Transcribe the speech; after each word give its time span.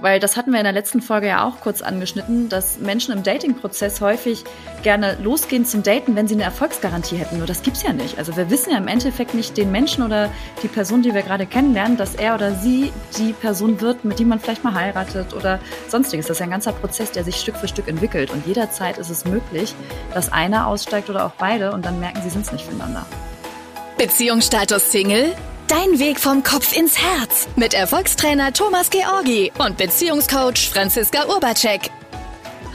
Weil 0.00 0.20
das 0.20 0.36
hatten 0.36 0.52
wir 0.52 0.58
in 0.58 0.64
der 0.64 0.72
letzten 0.72 1.02
Folge 1.02 1.26
ja 1.28 1.46
auch 1.46 1.60
kurz 1.60 1.82
angeschnitten, 1.82 2.48
dass 2.48 2.78
Menschen 2.78 3.12
im 3.12 3.22
Dating-Prozess 3.22 4.00
häufig 4.00 4.42
gerne 4.82 5.18
losgehen 5.22 5.66
zum 5.66 5.82
Daten, 5.82 6.16
wenn 6.16 6.26
sie 6.26 6.34
eine 6.34 6.44
Erfolgsgarantie 6.44 7.16
hätten. 7.16 7.38
Nur 7.38 7.46
das 7.46 7.62
gibt's 7.62 7.82
ja 7.82 7.92
nicht. 7.92 8.16
Also 8.16 8.36
wir 8.36 8.48
wissen 8.48 8.70
ja 8.70 8.78
im 8.78 8.88
Endeffekt 8.88 9.34
nicht 9.34 9.56
den 9.56 9.70
Menschen 9.70 10.02
oder 10.02 10.30
die 10.62 10.68
Person, 10.68 11.02
die 11.02 11.14
wir 11.14 11.22
gerade 11.22 11.46
kennenlernen, 11.46 11.98
dass 11.98 12.14
er 12.14 12.34
oder 12.34 12.54
sie 12.54 12.90
die 13.18 13.34
Person 13.34 13.80
wird, 13.82 14.04
mit 14.04 14.18
die 14.18 14.24
man 14.24 14.40
vielleicht 14.40 14.64
mal 14.64 14.74
heiratet 14.74 15.34
oder 15.34 15.60
sonstiges. 15.88 16.26
Das 16.26 16.36
ist 16.36 16.40
ja 16.40 16.46
ein 16.46 16.50
ganzer 16.50 16.72
Prozess, 16.72 17.12
der 17.12 17.22
sich 17.24 17.36
Stück 17.36 17.56
für 17.56 17.68
Stück 17.68 17.86
entwickelt. 17.86 18.30
Und 18.30 18.46
jederzeit 18.46 18.96
ist 18.96 19.10
es 19.10 19.26
möglich, 19.26 19.74
dass 20.14 20.32
einer 20.32 20.68
aussteigt 20.68 21.10
oder 21.10 21.26
auch 21.26 21.32
beide 21.32 21.72
und 21.72 21.84
dann 21.84 22.00
merken, 22.00 22.22
sie 22.22 22.30
sind's 22.30 22.50
nicht 22.50 22.64
füreinander. 22.64 23.04
Beziehungsstatus 23.98 24.90
Single? 24.90 25.34
Dein 25.72 25.98
Weg 25.98 26.20
vom 26.20 26.42
Kopf 26.42 26.76
ins 26.76 26.98
Herz 26.98 27.48
mit 27.56 27.72
Erfolgstrainer 27.72 28.52
Thomas 28.52 28.90
Georgi 28.90 29.50
und 29.58 29.78
Beziehungscoach 29.78 30.68
Franziska 30.70 31.24
Urbacek. 31.26 31.88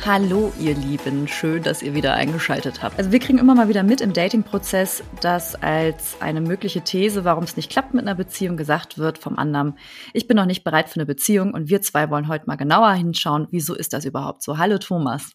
Hallo, 0.04 0.52
ihr 0.60 0.74
Lieben. 0.74 1.28
Schön, 1.28 1.62
dass 1.62 1.84
ihr 1.84 1.94
wieder 1.94 2.16
eingeschaltet 2.16 2.82
habt. 2.82 2.98
Also 2.98 3.12
wir 3.12 3.20
kriegen 3.20 3.38
immer 3.38 3.54
mal 3.54 3.70
wieder 3.70 3.84
mit 3.84 4.02
im 4.02 4.14
Dating-Prozess, 4.14 5.04
dass 5.22 5.54
als 5.54 6.20
eine 6.22 6.42
mögliche 6.42 6.82
These, 6.82 7.24
warum 7.24 7.44
es 7.44 7.56
nicht 7.56 7.70
klappt 7.70 7.94
mit 7.94 8.02
einer 8.02 8.16
Beziehung, 8.16 8.58
gesagt 8.58 8.98
wird 8.98 9.20
vom 9.20 9.38
anderen, 9.38 9.78
ich 10.14 10.28
bin 10.28 10.36
noch 10.36 10.48
nicht 10.48 10.64
bereit 10.64 10.90
für 10.90 10.96
eine 10.96 11.06
Beziehung 11.06 11.54
und 11.54 11.70
wir 11.70 11.84
zwei 11.84 12.10
wollen 12.10 12.28
heute 12.28 12.48
mal 12.48 12.56
genauer 12.56 12.94
hinschauen, 12.94 13.48
wieso 13.52 13.76
ist 13.76 13.94
das 13.94 14.06
überhaupt 14.06 14.42
so? 14.42 14.58
Hallo, 14.58 14.80
Thomas. 14.80 15.30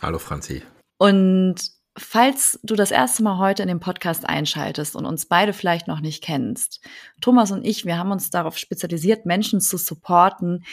Hallo, 0.00 0.20
Franzi. 0.20 0.62
Und 0.96 1.56
Falls 2.02 2.58
du 2.62 2.76
das 2.76 2.90
erste 2.90 3.22
Mal 3.22 3.36
heute 3.36 3.62
in 3.62 3.68
den 3.68 3.78
Podcast 3.78 4.26
einschaltest 4.26 4.96
und 4.96 5.04
uns 5.04 5.26
beide 5.26 5.52
vielleicht 5.52 5.86
noch 5.86 6.00
nicht 6.00 6.22
kennst, 6.22 6.80
Thomas 7.20 7.50
und 7.50 7.62
ich, 7.64 7.84
wir 7.84 7.98
haben 7.98 8.10
uns 8.10 8.30
darauf 8.30 8.56
spezialisiert, 8.56 9.26
Menschen 9.26 9.60
zu 9.60 9.76
supporten, 9.76 10.64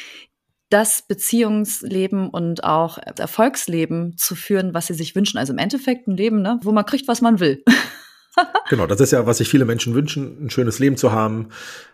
das 0.69 1.01
Beziehungsleben 1.01 2.29
und 2.29 2.63
auch 2.63 2.97
Erfolgsleben 2.97 4.17
zu 4.17 4.35
führen, 4.35 4.73
was 4.73 4.87
sie 4.87 4.93
sich 4.93 5.15
wünschen. 5.15 5.37
Also 5.37 5.51
im 5.51 5.59
Endeffekt 5.59 6.07
ein 6.07 6.15
Leben, 6.15 6.41
ne, 6.41 6.59
wo 6.63 6.71
man 6.71 6.85
kriegt, 6.85 7.09
was 7.09 7.21
man 7.21 7.41
will. 7.41 7.63
genau, 8.69 8.87
das 8.87 9.01
ist 9.01 9.11
ja, 9.11 9.25
was 9.25 9.39
sich 9.39 9.49
viele 9.49 9.65
Menschen 9.65 9.93
wünschen, 9.93 10.45
ein 10.45 10.49
schönes 10.49 10.79
Leben 10.79 10.95
zu 10.95 11.11
haben. 11.11 11.49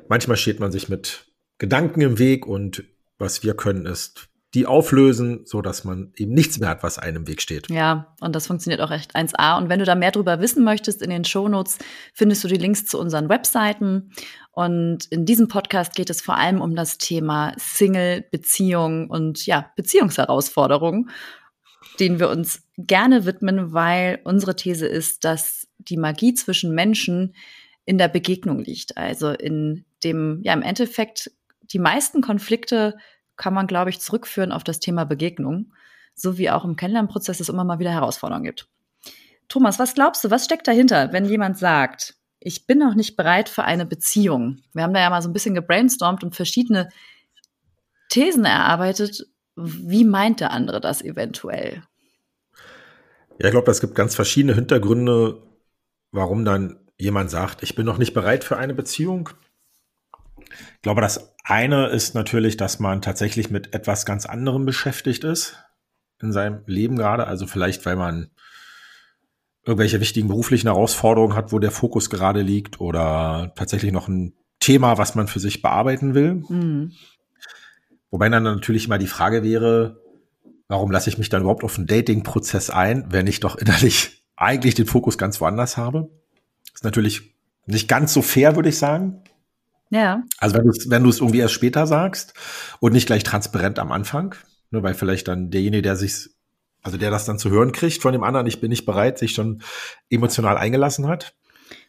Manchmal 0.09 0.37
steht 0.37 0.59
man 0.59 0.71
sich 0.71 0.89
mit 0.89 1.25
Gedanken 1.57 2.01
im 2.01 2.19
Weg 2.19 2.45
und 2.45 2.83
was 3.17 3.43
wir 3.43 3.55
können, 3.55 3.87
ist 3.87 4.29
die 4.53 4.67
auflösen, 4.67 5.41
so 5.45 5.61
dass 5.61 5.83
man 5.83 6.13
eben 6.15 6.33
nichts 6.33 6.59
mehr 6.59 6.69
hat, 6.69 6.83
was 6.83 6.99
einem 6.99 7.27
Weg 7.27 7.41
steht. 7.41 7.69
Ja, 7.69 8.13
und 8.21 8.35
das 8.35 8.47
funktioniert 8.47 8.81
auch 8.81 8.91
echt 8.91 9.15
1A. 9.15 9.57
Und 9.57 9.69
wenn 9.69 9.79
du 9.79 9.85
da 9.85 9.95
mehr 9.95 10.11
drüber 10.11 10.39
wissen 10.39 10.63
möchtest, 10.63 11.01
in 11.01 11.09
den 11.09 11.25
Shownotes 11.25 11.79
findest 12.13 12.43
du 12.43 12.47
die 12.47 12.57
Links 12.57 12.85
zu 12.85 12.99
unseren 12.99 13.29
Webseiten. 13.29 14.11
Und 14.51 15.05
in 15.05 15.25
diesem 15.25 15.47
Podcast 15.47 15.95
geht 15.95 16.11
es 16.11 16.21
vor 16.21 16.37
allem 16.37 16.61
um 16.61 16.75
das 16.75 16.99
Thema 16.99 17.53
Single, 17.57 18.23
Beziehung 18.29 19.09
und 19.09 19.45
ja, 19.47 19.71
Beziehungsherausforderungen, 19.75 21.09
denen 21.99 22.19
wir 22.19 22.29
uns 22.29 22.61
gerne 22.77 23.25
widmen, 23.25 23.73
weil 23.73 24.19
unsere 24.23 24.55
These 24.55 24.85
ist, 24.85 25.23
dass 25.25 25.67
die 25.79 25.97
Magie 25.97 26.35
zwischen 26.35 26.75
Menschen 26.75 27.35
in 27.85 27.97
der 27.97 28.07
Begegnung 28.07 28.59
liegt. 28.59 28.97
Also 28.97 29.31
in 29.31 29.85
dem, 30.03 30.41
ja, 30.43 30.53
im 30.53 30.61
Endeffekt 30.61 31.31
die 31.63 31.79
meisten 31.79 32.21
Konflikte 32.21 32.95
kann 33.35 33.53
man, 33.53 33.67
glaube 33.67 33.89
ich, 33.89 33.99
zurückführen 33.99 34.51
auf 34.51 34.63
das 34.63 34.79
Thema 34.79 35.05
Begegnung, 35.05 35.73
so 36.15 36.37
wie 36.37 36.49
auch 36.49 36.65
im 36.65 36.75
Kennenlernprozess 36.75 37.39
es 37.39 37.49
immer 37.49 37.63
mal 37.63 37.79
wieder 37.79 37.91
Herausforderungen 37.91 38.45
gibt. 38.45 38.67
Thomas, 39.47 39.79
was 39.79 39.93
glaubst 39.93 40.23
du, 40.23 40.31
was 40.31 40.45
steckt 40.45 40.67
dahinter, 40.67 41.11
wenn 41.11 41.25
jemand 41.25 41.57
sagt, 41.57 42.15
ich 42.39 42.67
bin 42.67 42.79
noch 42.79 42.95
nicht 42.95 43.15
bereit 43.15 43.49
für 43.49 43.63
eine 43.63 43.85
Beziehung? 43.85 44.61
Wir 44.73 44.83
haben 44.83 44.93
da 44.93 44.99
ja 44.99 45.09
mal 45.09 45.21
so 45.21 45.29
ein 45.29 45.33
bisschen 45.33 45.55
gebrainstormt 45.55 46.23
und 46.23 46.35
verschiedene 46.35 46.89
Thesen 48.09 48.45
erarbeitet. 48.45 49.27
Wie 49.55 50.03
meint 50.03 50.39
der 50.39 50.51
andere 50.51 50.81
das 50.81 51.01
eventuell? 51.01 51.83
Ja, 53.39 53.47
ich 53.47 53.51
glaube, 53.51 53.69
es 53.71 53.81
gibt 53.81 53.95
ganz 53.95 54.15
verschiedene 54.15 54.55
Hintergründe, 54.55 55.41
warum 56.11 56.45
dann 56.45 56.79
jemand 56.97 57.31
sagt, 57.31 57.63
ich 57.63 57.75
bin 57.75 57.85
noch 57.85 57.97
nicht 57.97 58.13
bereit 58.13 58.43
für 58.43 58.57
eine 58.57 58.73
Beziehung. 58.73 59.29
Ich 60.75 60.81
glaube, 60.81 61.01
das 61.01 61.35
eine 61.43 61.87
ist 61.87 62.15
natürlich, 62.15 62.57
dass 62.57 62.79
man 62.79 63.01
tatsächlich 63.01 63.49
mit 63.49 63.73
etwas 63.73 64.05
ganz 64.05 64.25
anderem 64.25 64.65
beschäftigt 64.65 65.23
ist 65.23 65.57
in 66.21 66.31
seinem 66.31 66.63
Leben 66.65 66.95
gerade. 66.95 67.27
Also 67.27 67.47
vielleicht, 67.47 67.85
weil 67.85 67.95
man 67.95 68.31
irgendwelche 69.65 69.99
wichtigen 69.99 70.27
beruflichen 70.27 70.67
Herausforderungen 70.67 71.35
hat, 71.35 71.51
wo 71.51 71.59
der 71.59 71.71
Fokus 71.71 72.09
gerade 72.09 72.41
liegt 72.41 72.81
oder 72.81 73.53
tatsächlich 73.55 73.91
noch 73.91 74.07
ein 74.07 74.33
Thema, 74.59 74.97
was 74.97 75.15
man 75.15 75.27
für 75.27 75.39
sich 75.39 75.61
bearbeiten 75.61 76.13
will. 76.15 76.43
Mhm. 76.47 76.93
Wobei 78.09 78.29
dann 78.29 78.43
natürlich 78.43 78.85
immer 78.85 78.97
die 78.97 79.07
Frage 79.07 79.43
wäre, 79.43 80.01
warum 80.67 80.91
lasse 80.91 81.09
ich 81.09 81.17
mich 81.17 81.29
dann 81.29 81.41
überhaupt 81.41 81.63
auf 81.63 81.77
einen 81.77 81.87
Dating-Prozess 81.87 82.69
ein, 82.69 83.11
wenn 83.11 83.27
ich 83.27 83.39
doch 83.39 83.55
innerlich 83.55 84.23
eigentlich 84.35 84.75
den 84.75 84.85
Fokus 84.85 85.17
ganz 85.17 85.41
woanders 85.41 85.77
habe? 85.77 86.09
Ist 86.73 86.83
natürlich 86.83 87.35
nicht 87.65 87.87
ganz 87.87 88.13
so 88.13 88.21
fair, 88.21 88.55
würde 88.55 88.69
ich 88.69 88.77
sagen. 88.77 89.23
Ja. 89.93 90.23
Also 90.39 90.55
wenn 90.55 90.63
du 90.63 90.71
es 90.71 90.89
wenn 90.89 91.03
du 91.03 91.09
es 91.09 91.19
irgendwie 91.19 91.39
erst 91.39 91.53
später 91.53 91.85
sagst 91.85 92.33
und 92.79 92.93
nicht 92.93 93.05
gleich 93.05 93.21
transparent 93.21 93.77
am 93.77 93.91
Anfang, 93.91 94.33
ne, 94.71 94.81
weil 94.81 94.95
vielleicht 94.95 95.27
dann 95.27 95.51
derjenige, 95.51 95.83
der 95.83 95.95
sich, 95.95 96.29
also 96.81 96.97
der 96.97 97.11
das 97.11 97.25
dann 97.25 97.37
zu 97.37 97.51
hören 97.51 97.71
kriegt 97.73 98.01
von 98.01 98.11
dem 98.11 98.23
anderen, 98.23 98.47
ich 98.47 98.59
bin 98.59 98.71
nicht 98.71 98.87
bereit, 98.87 99.19
sich 99.19 99.33
schon 99.33 99.61
emotional 100.09 100.57
eingelassen 100.57 101.07
hat. 101.07 101.35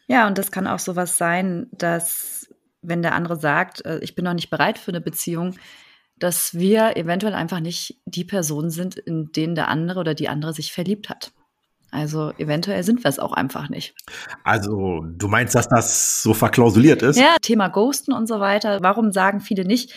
Ja, 0.05 0.27
und 0.27 0.37
das 0.37 0.51
kann 0.51 0.67
auch 0.67 0.77
sowas 0.77 1.17
sein, 1.17 1.65
dass 1.71 2.47
wenn 2.83 3.01
der 3.01 3.15
andere 3.15 3.37
sagt, 3.39 3.83
äh, 3.85 3.97
ich 4.03 4.13
bin 4.13 4.23
noch 4.23 4.35
nicht 4.35 4.51
bereit 4.51 4.77
für 4.77 4.91
eine 4.91 5.01
Beziehung, 5.01 5.55
dass 6.19 6.53
wir 6.53 6.97
eventuell 6.97 7.33
einfach 7.33 7.59
nicht 7.59 7.99
die 8.05 8.23
Person 8.23 8.69
sind, 8.69 8.99
in 8.99 9.31
denen 9.31 9.55
der 9.55 9.67
andere 9.67 9.99
oder 9.99 10.13
die 10.13 10.29
andere 10.29 10.53
sich 10.53 10.71
verliebt 10.71 11.09
hat. 11.09 11.31
Also 11.91 12.33
eventuell 12.37 12.83
sind 12.83 13.03
wir 13.03 13.09
es 13.09 13.19
auch 13.19 13.31
einfach 13.31 13.69
nicht. 13.69 13.95
Also 14.43 15.05
du 15.07 15.27
meinst, 15.27 15.55
dass 15.55 15.69
das 15.69 16.21
so 16.21 16.33
verklausuliert 16.33 17.01
ist? 17.01 17.17
Ja, 17.17 17.35
Thema 17.41 17.69
Ghosten 17.69 18.11
und 18.11 18.27
so 18.27 18.39
weiter. 18.39 18.79
Warum 18.81 19.11
sagen 19.11 19.39
viele 19.39 19.65
nicht, 19.65 19.93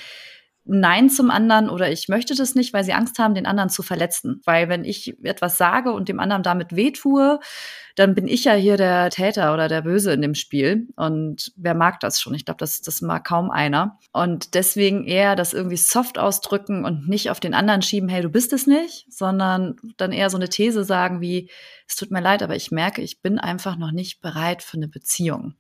Nein 0.69 1.09
zum 1.09 1.31
anderen 1.31 1.71
oder 1.71 1.91
ich 1.91 2.09
möchte 2.09 2.34
das 2.34 2.55
nicht, 2.55 2.73
weil 2.75 2.84
sie 2.84 2.93
Angst 2.93 3.19
haben, 3.19 3.34
den 3.34 3.47
anderen 3.47 3.71
zu 3.71 3.83
verletzen. 3.83 4.41
Weil 4.45 4.69
wenn 4.69 4.84
ich 4.84 5.17
etwas 5.25 5.56
sage 5.56 5.93
und 5.93 6.09
dem 6.09 6.21
anderen 6.21 6.43
damit 6.43 6.77
wehtue, 6.77 7.41
dann 7.97 8.15
bin 8.15 8.29
ich 8.29 8.45
ja 8.45 8.53
hier 8.53 8.77
der 8.77 9.11
Täter 9.11 9.55
oder 9.55 9.67
der 9.67 9.83
Böse 9.83 10.12
in 10.12 10.23
dem 10.23 10.34
Spiel. 10.34 10.87
Und 10.95 11.53
wer 11.56 11.75
mag 11.75 12.01
das 12.01 12.21
schon? 12.21 12.34
Ich 12.34 12.45
glaube, 12.45 12.59
das, 12.59 12.83
das 12.83 13.01
mag 13.01 13.25
kaum 13.25 13.51
einer. 13.51 13.99
Und 14.12 14.55
deswegen 14.55 15.05
eher 15.05 15.34
das 15.34 15.55
irgendwie 15.55 15.79
soft 15.79 16.19
ausdrücken 16.19 16.85
und 16.85 17.09
nicht 17.09 17.31
auf 17.31 17.41
den 17.41 17.55
anderen 17.55 17.83
schieben, 17.83 18.09
hey, 18.09 18.23
du 18.23 18.29
bist 18.29 18.53
es 18.53 18.67
nicht, 18.67 19.06
sondern 19.09 19.77
dann 19.97 20.12
eher 20.12 20.31
so 20.31 20.37
eine 20.37 20.49
These 20.49 20.85
sagen 20.85 21.21
wie, 21.21 21.50
es 21.89 21.97
tut 21.97 22.11
mir 22.11 22.21
leid, 22.21 22.43
aber 22.43 22.55
ich 22.55 22.71
merke, 22.71 23.00
ich 23.00 23.23
bin 23.23 23.39
einfach 23.39 23.77
noch 23.77 23.93
nicht 23.93 24.21
bereit 24.21 24.62
für 24.62 24.77
eine 24.77 24.89
Beziehung. 24.89 25.55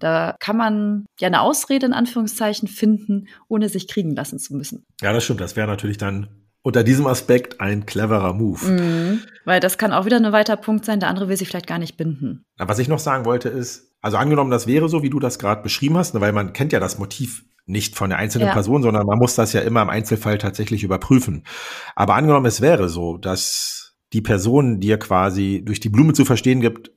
Da 0.00 0.34
kann 0.40 0.56
man 0.56 1.06
ja 1.20 1.28
eine 1.28 1.42
Ausrede 1.42 1.86
in 1.86 1.92
Anführungszeichen 1.92 2.68
finden, 2.68 3.28
ohne 3.48 3.68
sich 3.68 3.86
kriegen 3.86 4.14
lassen 4.16 4.38
zu 4.38 4.54
müssen. 4.54 4.84
Ja, 5.00 5.12
das 5.12 5.24
stimmt. 5.24 5.40
Das 5.40 5.54
wäre 5.54 5.68
natürlich 5.68 5.98
dann 5.98 6.28
unter 6.62 6.82
diesem 6.82 7.06
Aspekt 7.06 7.60
ein 7.60 7.86
cleverer 7.86 8.34
Move. 8.34 8.64
Mhm, 8.64 9.22
weil 9.44 9.60
das 9.60 9.78
kann 9.78 9.92
auch 9.92 10.04
wieder 10.04 10.16
ein 10.16 10.32
weiter 10.32 10.56
Punkt 10.56 10.84
sein, 10.84 11.00
der 11.00 11.08
andere 11.08 11.28
will 11.28 11.36
sich 11.36 11.48
vielleicht 11.48 11.66
gar 11.66 11.78
nicht 11.78 11.96
binden. 11.96 12.44
Was 12.58 12.78
ich 12.78 12.88
noch 12.88 12.98
sagen 12.98 13.24
wollte 13.24 13.48
ist, 13.48 13.94
also 14.02 14.16
angenommen, 14.16 14.50
das 14.50 14.66
wäre 14.66 14.88
so, 14.88 15.02
wie 15.02 15.10
du 15.10 15.20
das 15.20 15.38
gerade 15.38 15.62
beschrieben 15.62 15.96
hast, 15.96 16.14
ne, 16.14 16.20
weil 16.20 16.32
man 16.32 16.52
kennt 16.52 16.72
ja 16.72 16.80
das 16.80 16.98
Motiv 16.98 17.44
nicht 17.66 17.96
von 17.96 18.10
der 18.10 18.18
einzelnen 18.18 18.48
ja. 18.48 18.52
Person, 18.52 18.82
sondern 18.82 19.06
man 19.06 19.18
muss 19.18 19.34
das 19.34 19.52
ja 19.52 19.60
immer 19.60 19.82
im 19.82 19.90
Einzelfall 19.90 20.38
tatsächlich 20.38 20.82
überprüfen. 20.82 21.44
Aber 21.94 22.14
angenommen, 22.14 22.46
es 22.46 22.60
wäre 22.60 22.88
so, 22.88 23.16
dass 23.16 23.94
die 24.12 24.22
Person 24.22 24.80
dir 24.80 24.98
quasi 24.98 25.62
durch 25.64 25.80
die 25.80 25.88
Blume 25.88 26.12
zu 26.14 26.24
verstehen 26.24 26.60
gibt, 26.60 26.90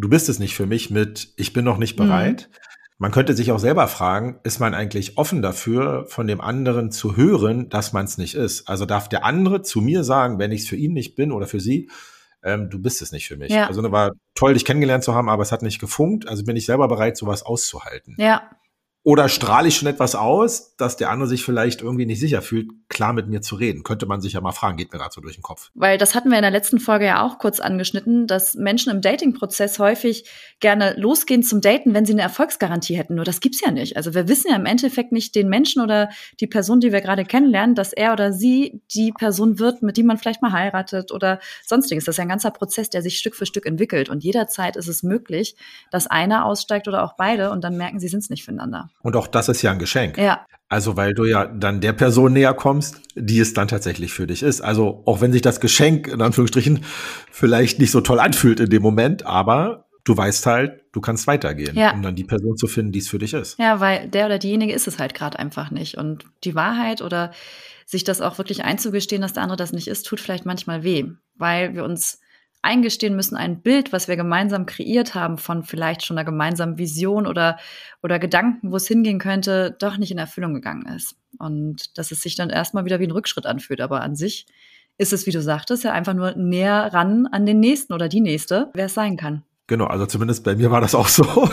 du 0.00 0.08
bist 0.08 0.28
es 0.28 0.38
nicht 0.38 0.54
für 0.54 0.66
mich 0.66 0.90
mit, 0.90 1.32
ich 1.36 1.52
bin 1.52 1.64
noch 1.64 1.78
nicht 1.78 1.96
bereit. 1.96 2.48
Mhm. 2.50 2.56
Man 2.98 3.12
könnte 3.12 3.34
sich 3.34 3.52
auch 3.52 3.58
selber 3.58 3.88
fragen, 3.88 4.40
ist 4.42 4.58
man 4.58 4.72
eigentlich 4.72 5.18
offen 5.18 5.42
dafür, 5.42 6.06
von 6.08 6.26
dem 6.26 6.40
anderen 6.40 6.90
zu 6.90 7.16
hören, 7.16 7.68
dass 7.68 7.92
man 7.92 8.06
es 8.06 8.16
nicht 8.16 8.34
ist? 8.34 8.68
Also 8.68 8.86
darf 8.86 9.08
der 9.08 9.24
andere 9.24 9.60
zu 9.60 9.82
mir 9.82 10.02
sagen, 10.02 10.38
wenn 10.38 10.50
ich 10.50 10.62
es 10.62 10.68
für 10.68 10.76
ihn 10.76 10.94
nicht 10.94 11.14
bin 11.14 11.30
oder 11.30 11.46
für 11.46 11.60
sie, 11.60 11.90
ähm, 12.42 12.70
du 12.70 12.80
bist 12.80 13.02
es 13.02 13.12
nicht 13.12 13.26
für 13.28 13.36
mich. 13.36 13.52
Ja. 13.52 13.66
Also 13.66 13.82
ne, 13.82 13.92
war 13.92 14.12
toll, 14.34 14.54
dich 14.54 14.64
kennengelernt 14.64 15.04
zu 15.04 15.14
haben, 15.14 15.28
aber 15.28 15.42
es 15.42 15.52
hat 15.52 15.60
nicht 15.60 15.78
gefunkt. 15.78 16.26
Also 16.26 16.44
bin 16.44 16.56
ich 16.56 16.64
selber 16.64 16.88
bereit, 16.88 17.18
sowas 17.18 17.42
auszuhalten. 17.42 18.14
Ja. 18.18 18.50
Oder 19.06 19.28
strahle 19.28 19.68
ich 19.68 19.76
schon 19.76 19.86
etwas 19.86 20.16
aus, 20.16 20.74
dass 20.78 20.96
der 20.96 21.10
andere 21.10 21.28
sich 21.28 21.44
vielleicht 21.44 21.80
irgendwie 21.80 22.06
nicht 22.06 22.18
sicher 22.18 22.42
fühlt, 22.42 22.72
klar 22.88 23.12
mit 23.12 23.28
mir 23.28 23.40
zu 23.40 23.54
reden? 23.54 23.84
Könnte 23.84 24.04
man 24.04 24.20
sich 24.20 24.32
ja 24.32 24.40
mal 24.40 24.50
fragen, 24.50 24.76
geht 24.76 24.92
mir 24.92 24.98
gerade 24.98 25.14
so 25.14 25.20
durch 25.20 25.36
den 25.36 25.44
Kopf. 25.44 25.70
Weil 25.74 25.96
das 25.96 26.16
hatten 26.16 26.28
wir 26.28 26.36
in 26.36 26.42
der 26.42 26.50
letzten 26.50 26.80
Folge 26.80 27.04
ja 27.04 27.22
auch 27.22 27.38
kurz 27.38 27.60
angeschnitten, 27.60 28.26
dass 28.26 28.56
Menschen 28.56 28.90
im 28.90 29.02
Dating-Prozess 29.02 29.78
häufig 29.78 30.28
gerne 30.58 30.96
losgehen 30.98 31.44
zum 31.44 31.60
Daten, 31.60 31.94
wenn 31.94 32.04
sie 32.04 32.14
eine 32.14 32.22
Erfolgsgarantie 32.22 32.96
hätten. 32.96 33.14
Nur 33.14 33.24
das 33.24 33.38
gibt's 33.38 33.60
ja 33.60 33.70
nicht. 33.70 33.96
Also 33.96 34.12
wir 34.12 34.26
wissen 34.26 34.50
ja 34.50 34.56
im 34.56 34.66
Endeffekt 34.66 35.12
nicht 35.12 35.36
den 35.36 35.48
Menschen 35.48 35.82
oder 35.82 36.08
die 36.40 36.48
Person, 36.48 36.80
die 36.80 36.90
wir 36.90 37.00
gerade 37.00 37.24
kennenlernen, 37.24 37.76
dass 37.76 37.92
er 37.92 38.12
oder 38.12 38.32
sie 38.32 38.82
die 38.92 39.12
Person 39.12 39.60
wird, 39.60 39.82
mit 39.82 39.96
die 39.96 40.02
man 40.02 40.18
vielleicht 40.18 40.42
mal 40.42 40.50
heiratet 40.50 41.12
oder 41.12 41.38
sonstiges. 41.64 42.06
Das 42.06 42.14
ist 42.14 42.18
ja 42.18 42.22
ein 42.22 42.28
ganzer 42.28 42.50
Prozess, 42.50 42.90
der 42.90 43.02
sich 43.02 43.18
Stück 43.18 43.36
für 43.36 43.46
Stück 43.46 43.66
entwickelt. 43.66 44.08
Und 44.08 44.24
jederzeit 44.24 44.74
ist 44.74 44.88
es 44.88 45.04
möglich, 45.04 45.54
dass 45.92 46.08
einer 46.08 46.44
aussteigt 46.44 46.88
oder 46.88 47.04
auch 47.04 47.12
beide 47.12 47.52
und 47.52 47.62
dann 47.62 47.76
merken, 47.76 48.00
sie 48.00 48.08
sind 48.08 48.24
es 48.24 48.30
nicht 48.30 48.44
füreinander. 48.44 48.90
Und 49.00 49.16
auch 49.16 49.26
das 49.26 49.48
ist 49.48 49.62
ja 49.62 49.70
ein 49.70 49.78
Geschenk. 49.78 50.18
Ja. 50.18 50.44
Also, 50.68 50.96
weil 50.96 51.14
du 51.14 51.24
ja 51.24 51.46
dann 51.46 51.80
der 51.80 51.92
Person 51.92 52.32
näher 52.32 52.52
kommst, 52.52 53.00
die 53.14 53.38
es 53.38 53.54
dann 53.54 53.68
tatsächlich 53.68 54.12
für 54.12 54.26
dich 54.26 54.42
ist. 54.42 54.60
Also, 54.60 55.02
auch 55.06 55.20
wenn 55.20 55.32
sich 55.32 55.42
das 55.42 55.60
Geschenk 55.60 56.08
in 56.08 56.20
Anführungsstrichen 56.20 56.84
vielleicht 57.30 57.78
nicht 57.78 57.92
so 57.92 58.00
toll 58.00 58.18
anfühlt 58.18 58.58
in 58.58 58.68
dem 58.70 58.82
Moment, 58.82 59.24
aber 59.24 59.86
du 60.02 60.16
weißt 60.16 60.46
halt, 60.46 60.82
du 60.92 61.00
kannst 61.00 61.26
weitergehen, 61.26 61.76
Ja. 61.76 61.92
um 61.92 62.02
dann 62.02 62.16
die 62.16 62.24
Person 62.24 62.56
zu 62.56 62.66
finden, 62.66 62.92
die 62.92 62.98
es 63.00 63.08
für 63.08 63.18
dich 63.18 63.34
ist. 63.34 63.58
Ja, 63.58 63.80
weil 63.80 64.08
der 64.08 64.26
oder 64.26 64.38
diejenige 64.38 64.72
ist 64.72 64.88
es 64.88 64.98
halt 64.98 65.14
gerade 65.14 65.38
einfach 65.38 65.70
nicht. 65.70 65.98
Und 65.98 66.24
die 66.44 66.54
Wahrheit 66.54 67.02
oder 67.02 67.32
sich 67.84 68.02
das 68.02 68.20
auch 68.20 68.38
wirklich 68.38 68.64
einzugestehen, 68.64 69.22
dass 69.22 69.32
der 69.34 69.42
andere 69.44 69.56
das 69.56 69.72
nicht 69.72 69.86
ist, 69.88 70.04
tut 70.04 70.20
vielleicht 70.20 70.46
manchmal 70.46 70.82
weh, 70.82 71.04
weil 71.36 71.74
wir 71.74 71.84
uns 71.84 72.20
eingestehen 72.66 73.16
müssen, 73.16 73.36
ein 73.36 73.62
Bild, 73.62 73.92
was 73.92 74.08
wir 74.08 74.16
gemeinsam 74.16 74.66
kreiert 74.66 75.14
haben 75.14 75.38
von 75.38 75.62
vielleicht 75.62 76.04
schon 76.04 76.18
einer 76.18 76.24
gemeinsamen 76.24 76.76
Vision 76.76 77.26
oder, 77.26 77.58
oder 78.02 78.18
Gedanken, 78.18 78.72
wo 78.72 78.76
es 78.76 78.88
hingehen 78.88 79.18
könnte, 79.18 79.74
doch 79.78 79.96
nicht 79.96 80.10
in 80.10 80.18
Erfüllung 80.18 80.52
gegangen 80.52 80.86
ist. 80.94 81.16
Und 81.38 81.96
dass 81.96 82.10
es 82.10 82.20
sich 82.20 82.34
dann 82.34 82.50
erstmal 82.50 82.84
wieder 82.84 83.00
wie 83.00 83.06
ein 83.06 83.12
Rückschritt 83.12 83.46
anfühlt. 83.46 83.80
Aber 83.80 84.02
an 84.02 84.16
sich 84.16 84.46
ist 84.98 85.12
es, 85.12 85.26
wie 85.26 85.30
du 85.30 85.40
sagtest, 85.40 85.84
ja 85.84 85.92
einfach 85.92 86.14
nur 86.14 86.32
näher 86.32 86.90
ran 86.92 87.26
an 87.26 87.46
den 87.46 87.60
nächsten 87.60 87.92
oder 87.92 88.08
die 88.08 88.20
nächste, 88.20 88.70
wer 88.74 88.86
es 88.86 88.94
sein 88.94 89.16
kann. 89.16 89.42
Genau, 89.68 89.86
also 89.86 90.06
zumindest 90.06 90.44
bei 90.44 90.54
mir 90.54 90.70
war 90.70 90.80
das 90.80 90.94
auch 90.94 91.08
so. 91.08 91.48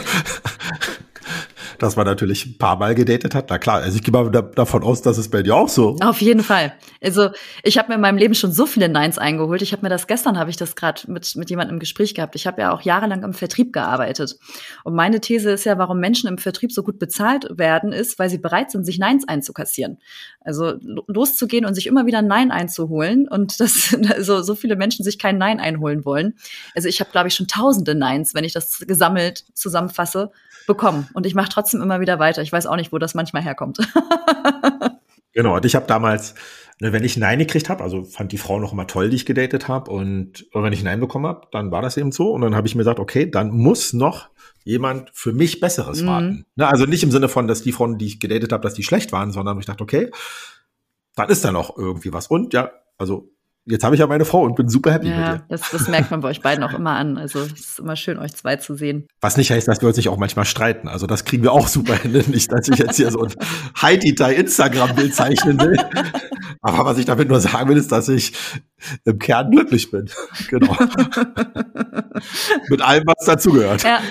Dass 1.84 1.96
man 1.96 2.06
natürlich 2.06 2.46
ein 2.46 2.58
paar 2.58 2.78
Mal 2.78 2.96
gedatet 2.96 3.36
hat. 3.36 3.50
Na 3.50 3.60
klar, 3.60 3.82
also 3.82 3.96
ich 3.96 4.04
gehe 4.04 4.12
mal 4.12 4.30
da, 4.32 4.42
davon 4.42 4.82
aus, 4.84 5.02
dass 5.02 5.18
es 5.18 5.30
bei 5.30 5.44
dir 5.44 5.56
auch 5.56 5.70
so. 5.70 5.98
Auf 6.02 6.22
jeden 6.22 6.42
Fall. 6.44 6.74
Also 7.04 7.30
ich 7.62 7.78
habe 7.78 7.90
mir 7.90 7.96
in 7.96 8.02
meinem 8.02 8.18
Leben 8.18 8.34
schon 8.34 8.52
so 8.52 8.66
viele 8.66 8.90
Neins 8.90 9.18
eingeholt. 9.18 9.62
Ich 9.62 9.72
habe 9.74 9.84
mir 9.84 9.90
das 9.90 10.08
gestern 10.08 10.40
habe 10.40 10.50
ich 10.50 10.58
das 10.58 10.76
gerade 10.76 11.02
mit 11.12 11.36
mit 11.36 11.50
jemandem 11.50 11.76
im 11.76 11.80
Gespräch 11.80 12.16
gehabt. 12.16 12.36
Ich 12.36 12.48
habe 12.48 12.62
ja 12.62 12.72
auch 12.74 12.82
jahrelang 12.82 13.24
im 13.24 13.34
Vertrieb 13.34 13.74
gearbeitet. 13.74 14.38
Und 14.84 14.96
meine 14.96 15.22
These 15.22 15.52
ist 15.52 15.66
ja, 15.66 15.78
warum 15.78 16.00
Menschen 16.00 16.28
im 16.28 16.38
Vertrieb 16.38 16.72
so 16.72 16.82
gut 16.84 16.98
bezahlt 16.98 17.48
werden, 17.52 17.92
ist, 17.92 18.18
weil 18.20 18.30
sie 18.30 18.38
bereit 18.40 18.72
sind, 18.72 18.86
sich 18.86 18.98
Neins 18.98 19.28
einzukassieren. 19.28 20.00
Also 20.42 20.74
lo- 20.82 21.04
loszugehen 21.08 21.66
und 21.66 21.76
sich 21.76 21.88
immer 21.88 22.06
wieder 22.06 22.20
ein 22.20 22.28
Nein 22.28 22.52
einzuholen 22.52 23.28
und 23.28 23.60
dass 23.60 23.96
also 24.10 24.42
so 24.42 24.56
viele 24.56 24.76
Menschen 24.76 25.04
sich 25.04 25.20
kein 25.20 25.38
Nein 25.38 25.60
einholen 25.60 26.06
wollen. 26.06 26.36
Also 26.76 26.88
ich 26.88 27.00
habe 27.00 27.12
glaube 27.12 27.28
ich 27.28 27.36
schon 27.36 27.48
tausende 27.48 27.96
Neins, 27.96 28.34
wenn 28.34 28.44
ich 28.44 28.54
das 28.54 28.84
gesammelt 28.88 29.44
zusammenfasse, 29.54 30.32
bekommen 30.68 31.08
und 31.14 31.26
ich 31.26 31.36
mache 31.36 31.50
trotzdem 31.50 31.82
immer 31.82 32.00
wieder 32.00 32.20
weiter. 32.20 32.42
Ich 32.42 32.52
weiß 32.52 32.68
auch 32.68 32.76
nicht, 32.76 32.92
wo 32.92 32.98
das 32.98 33.14
manchmal 33.14 33.44
herkommt. 33.44 33.80
Genau, 35.36 35.56
und 35.56 35.66
ich 35.66 35.74
habe 35.76 35.88
damals, 35.88 36.36
ne, 36.80 36.94
wenn 36.94 37.04
ich 37.04 37.18
Nein 37.18 37.40
gekriegt 37.40 37.68
habe, 37.68 37.84
also 37.84 38.04
fand 38.04 38.32
die 38.32 38.38
Frau 38.38 38.60
noch 38.60 38.72
immer 38.72 38.86
toll, 38.86 39.10
die 39.10 39.16
ich 39.16 39.26
gedatet 39.26 39.68
habe, 39.68 39.90
und 39.90 40.46
wenn 40.54 40.74
ich 40.74 40.84
Nein 40.84 41.00
bekommen 41.00 41.26
habe, 41.26 41.48
dann 41.52 41.72
war 41.72 41.82
das 41.82 41.98
eben 41.98 42.12
so. 42.12 42.32
Und 42.32 42.42
dann 42.42 42.56
habe 42.56 42.68
ich 42.68 42.76
mir 42.76 42.82
gesagt, 42.82 43.00
okay, 43.00 43.30
dann 43.30 43.50
muss 43.50 43.94
noch 43.94 44.30
jemand 44.64 45.10
für 45.12 45.34
mich 45.34 45.60
Besseres 45.60 46.04
Mhm. 46.04 46.08
warten. 46.08 46.46
Ne, 46.56 46.68
also 46.68 46.86
nicht 46.86 47.02
im 47.02 47.10
Sinne 47.10 47.30
von, 47.30 47.48
dass 47.48 47.64
die 47.64 47.72
Frauen, 47.72 47.98
die 47.98 48.06
ich 48.06 48.20
gedatet 48.20 48.52
habe, 48.52 48.62
dass 48.62 48.76
die 48.76 48.84
schlecht 48.84 49.12
waren, 49.12 49.32
sondern 49.32 49.58
ich 49.60 49.66
dachte, 49.66 49.84
okay, 49.84 50.12
dann 51.16 51.30
ist 51.30 51.44
da 51.44 51.52
noch 51.52 51.76
irgendwie 51.78 52.14
was. 52.14 52.28
Und 52.28 52.54
ja, 52.54 52.72
also 53.00 53.33
jetzt 53.66 53.84
habe 53.84 53.96
ich 53.96 54.00
ja 54.00 54.08
meine 54.08 54.26
Frau 54.26 54.42
und 54.44 54.56
bin 54.56 54.68
super 54.70 54.92
happy 54.94 55.08
mit 55.08 55.16
Ja, 55.18 55.34
ihr. 55.34 55.46
das, 55.50 55.70
das 55.72 55.88
merkt 55.88 56.12
man 56.12 56.22
bei 56.22 56.30
euch 56.30 56.42
beiden 56.42 56.64
auch 56.64 56.74
immer 56.74 56.92
an. 56.92 57.18
Also 57.18 57.40
es 57.40 57.52
ist 57.54 57.80
immer 57.80 57.96
schön, 57.96 58.18
euch 58.20 58.34
zwei 58.36 58.56
zu 58.58 58.76
sehen. 58.76 59.08
Was 59.22 59.38
nicht 59.38 59.52
heißt, 59.52 59.68
dass 59.68 59.82
wir 59.82 59.88
uns 59.88 59.98
nicht 59.98 60.10
auch 60.10 60.18
manchmal 60.18 60.46
streiten. 60.46 60.88
Also 60.88 61.08
das 61.08 61.26
kriegen 61.26 61.44
wir 61.44 61.52
auch 61.52 61.68
super 61.68 61.96
hin. 61.96 62.12
Nicht, 62.28 62.52
dass 62.52 62.68
ich 62.68 62.78
jetzt 62.78 62.98
hier 62.98 63.12
so 63.12 63.22
ein 63.24 63.34
Heidi-Tai 63.82 64.34
Instagram-Bild 64.36 65.14
zeichnen 65.16 65.60
will. 65.60 65.78
Aber 66.62 66.86
was 66.86 66.98
ich 66.98 67.06
damit 67.06 67.28
nur 67.30 67.40
sagen 67.42 67.70
will, 67.70 67.78
ist, 67.78 67.92
dass 67.92 68.08
ich 68.10 68.34
im 69.06 69.20
Kern 69.20 69.52
glücklich 69.52 69.92
bin. 69.92 70.10
Genau. 70.50 70.76
Mit 72.70 72.82
allem, 72.82 73.04
was 73.06 73.26
dazugehört. 73.26 73.84
Ja, 73.84 74.02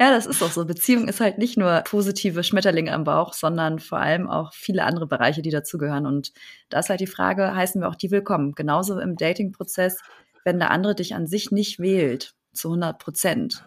ja, 0.00 0.10
das 0.10 0.26
ist 0.26 0.42
auch 0.42 0.50
so. 0.50 0.64
Beziehung 0.64 1.06
ist 1.06 1.20
halt 1.20 1.38
nicht 1.38 1.56
nur 1.56 1.82
positive 1.84 2.42
Schmetterlinge 2.42 2.92
am 2.92 3.04
Bauch, 3.04 3.34
sondern 3.34 3.78
vor 3.78 3.98
allem 3.98 4.28
auch 4.28 4.52
viele 4.54 4.84
andere 4.84 5.06
Bereiche, 5.06 5.42
die 5.42 5.50
dazugehören. 5.50 6.06
Und 6.06 6.32
da 6.70 6.80
ist 6.80 6.88
halt 6.88 7.00
die 7.00 7.06
Frage, 7.06 7.54
heißen 7.54 7.80
wir 7.80 7.88
auch 7.88 7.94
die 7.94 8.10
willkommen? 8.10 8.54
Genauso 8.54 8.98
im 8.98 9.16
Dating-Prozess, 9.16 10.00
wenn 10.44 10.58
der 10.58 10.70
andere 10.70 10.94
dich 10.94 11.14
an 11.14 11.26
sich 11.26 11.50
nicht 11.50 11.78
wählt, 11.78 12.34
zu 12.52 12.68
100 12.68 12.98
Prozent. 12.98 13.64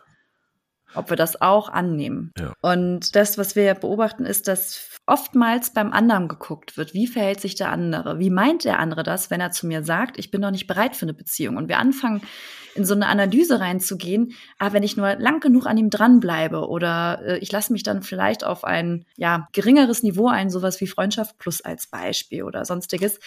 Ob 0.96 1.10
wir 1.10 1.18
das 1.18 1.42
auch 1.42 1.70
annehmen. 1.70 2.34
Ja. 2.38 2.54
Und 2.62 3.16
das, 3.16 3.38
was 3.38 3.56
wir 3.56 3.74
beobachten, 3.74 4.26
ist, 4.26 4.48
dass 4.48 4.90
oftmals 5.08 5.72
beim 5.72 5.94
anderen 5.94 6.28
geguckt 6.28 6.78
wird. 6.78 6.94
Wie 6.94 7.08
verhält 7.08 7.40
sich 7.40 7.56
der 7.56 7.70
andere? 7.70 8.20
Wie 8.20 8.30
meint 8.30 8.64
der 8.66 8.80
andere 8.80 9.04
das, 9.04 9.30
wenn 9.30 9.42
er 9.42 9.52
zu 9.52 9.68
mir 9.68 9.84
sagt, 9.84 10.18
ich 10.18 10.32
bin 10.32 10.42
noch 10.42 10.52
nicht 10.52 10.68
bereit 10.68 10.96
für 10.96 11.06
eine 11.06 11.14
Beziehung? 11.14 11.58
Und 11.58 11.70
wir 11.70 11.78
anfangen, 11.78 12.22
in 12.76 12.86
so 12.86 12.94
eine 12.94 13.08
Analyse 13.08 13.60
reinzugehen, 13.60 14.34
ah, 14.60 14.74
wenn 14.74 14.84
ich 14.84 14.98
nur 14.98 15.16
lang 15.16 15.40
genug 15.40 15.66
an 15.66 15.78
ihm 15.78 15.90
dranbleibe 15.90 16.68
oder 16.68 17.22
äh, 17.26 17.38
ich 17.38 17.52
lasse 17.52 17.72
mich 17.72 17.84
dann 17.84 18.04
vielleicht 18.04 18.44
auf 18.44 18.66
ein 18.66 19.06
ja, 19.16 19.48
geringeres 19.54 20.04
Niveau 20.04 20.28
ein, 20.28 20.50
sowas 20.50 20.82
wie 20.82 20.88
Freundschaft 20.88 21.38
plus 21.38 21.62
als 21.62 21.88
Beispiel 21.88 22.44
oder 22.44 22.66
sonstiges. 22.66 23.20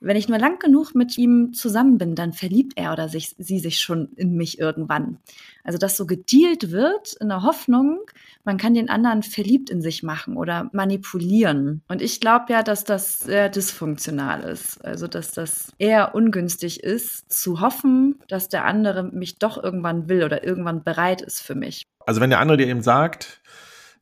Wenn 0.00 0.16
ich 0.16 0.28
nur 0.28 0.38
lang 0.38 0.58
genug 0.58 0.94
mit 0.94 1.16
ihm 1.16 1.54
zusammen 1.54 1.96
bin, 1.96 2.14
dann 2.14 2.32
verliebt 2.32 2.74
er 2.76 2.92
oder 2.92 3.08
sich, 3.08 3.34
sie 3.38 3.58
sich 3.58 3.80
schon 3.80 4.12
in 4.16 4.36
mich 4.36 4.58
irgendwann. 4.58 5.18
Also, 5.64 5.78
dass 5.78 5.96
so 5.96 6.06
gedealt 6.06 6.70
wird 6.70 7.14
in 7.20 7.28
der 7.28 7.42
Hoffnung, 7.42 8.00
man 8.44 8.58
kann 8.58 8.74
den 8.74 8.90
anderen 8.90 9.22
verliebt 9.22 9.70
in 9.70 9.80
sich 9.80 10.02
machen 10.02 10.36
oder 10.36 10.68
manipulieren. 10.72 11.82
Und 11.88 12.02
ich 12.02 12.20
glaube 12.20 12.46
ja, 12.50 12.62
dass 12.62 12.84
das 12.84 13.20
sehr 13.20 13.48
dysfunktional 13.48 14.42
ist. 14.42 14.84
Also, 14.84 15.06
dass 15.08 15.32
das 15.32 15.72
eher 15.78 16.14
ungünstig 16.14 16.84
ist, 16.84 17.32
zu 17.32 17.60
hoffen, 17.60 18.20
dass 18.28 18.48
der 18.48 18.66
andere 18.66 19.02
mich 19.02 19.38
doch 19.38 19.62
irgendwann 19.62 20.08
will 20.08 20.24
oder 20.24 20.44
irgendwann 20.44 20.84
bereit 20.84 21.22
ist 21.22 21.40
für 21.40 21.54
mich. 21.54 21.84
Also 22.04 22.20
wenn 22.20 22.30
der 22.30 22.40
andere 22.40 22.58
dir 22.58 22.68
eben 22.68 22.82
sagt, 22.82 23.40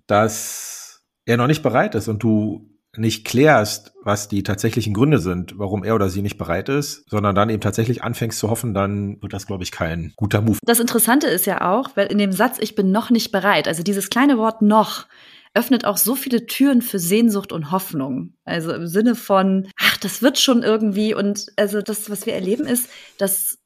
dass 0.06 1.02
er 1.24 1.36
noch 1.36 1.46
nicht 1.46 1.62
bereit 1.62 1.94
ist 1.94 2.08
und 2.08 2.22
du 2.22 2.73
nicht 2.96 3.24
klärst, 3.24 3.92
was 4.02 4.28
die 4.28 4.42
tatsächlichen 4.42 4.94
Gründe 4.94 5.18
sind, 5.18 5.58
warum 5.58 5.84
er 5.84 5.94
oder 5.94 6.08
sie 6.08 6.22
nicht 6.22 6.38
bereit 6.38 6.68
ist, 6.68 7.08
sondern 7.08 7.34
dann 7.34 7.50
eben 7.50 7.60
tatsächlich 7.60 8.02
anfängst 8.02 8.38
zu 8.38 8.50
hoffen, 8.50 8.74
dann 8.74 9.20
wird 9.22 9.32
das, 9.32 9.46
glaube 9.46 9.62
ich, 9.64 9.72
kein 9.72 10.12
guter 10.16 10.42
Move. 10.42 10.58
Das 10.64 10.80
Interessante 10.80 11.26
ist 11.26 11.46
ja 11.46 11.70
auch, 11.72 11.90
weil 11.94 12.06
in 12.06 12.18
dem 12.18 12.32
Satz, 12.32 12.58
ich 12.60 12.74
bin 12.74 12.92
noch 12.92 13.10
nicht 13.10 13.32
bereit, 13.32 13.68
also 13.68 13.82
dieses 13.82 14.10
kleine 14.10 14.38
Wort 14.38 14.62
noch, 14.62 15.06
öffnet 15.54 15.84
auch 15.84 15.96
so 15.96 16.16
viele 16.16 16.46
Türen 16.46 16.82
für 16.82 16.98
Sehnsucht 16.98 17.52
und 17.52 17.70
Hoffnung. 17.70 18.34
Also 18.44 18.72
im 18.72 18.88
Sinne 18.88 19.14
von, 19.14 19.68
ach, 19.78 19.96
das 19.98 20.20
wird 20.20 20.38
schon 20.38 20.64
irgendwie. 20.64 21.14
Und 21.14 21.46
also 21.56 21.80
das, 21.80 22.10
was 22.10 22.26
wir 22.26 22.34
erleben, 22.34 22.66
ist, 22.66 22.90
dass 23.18 23.58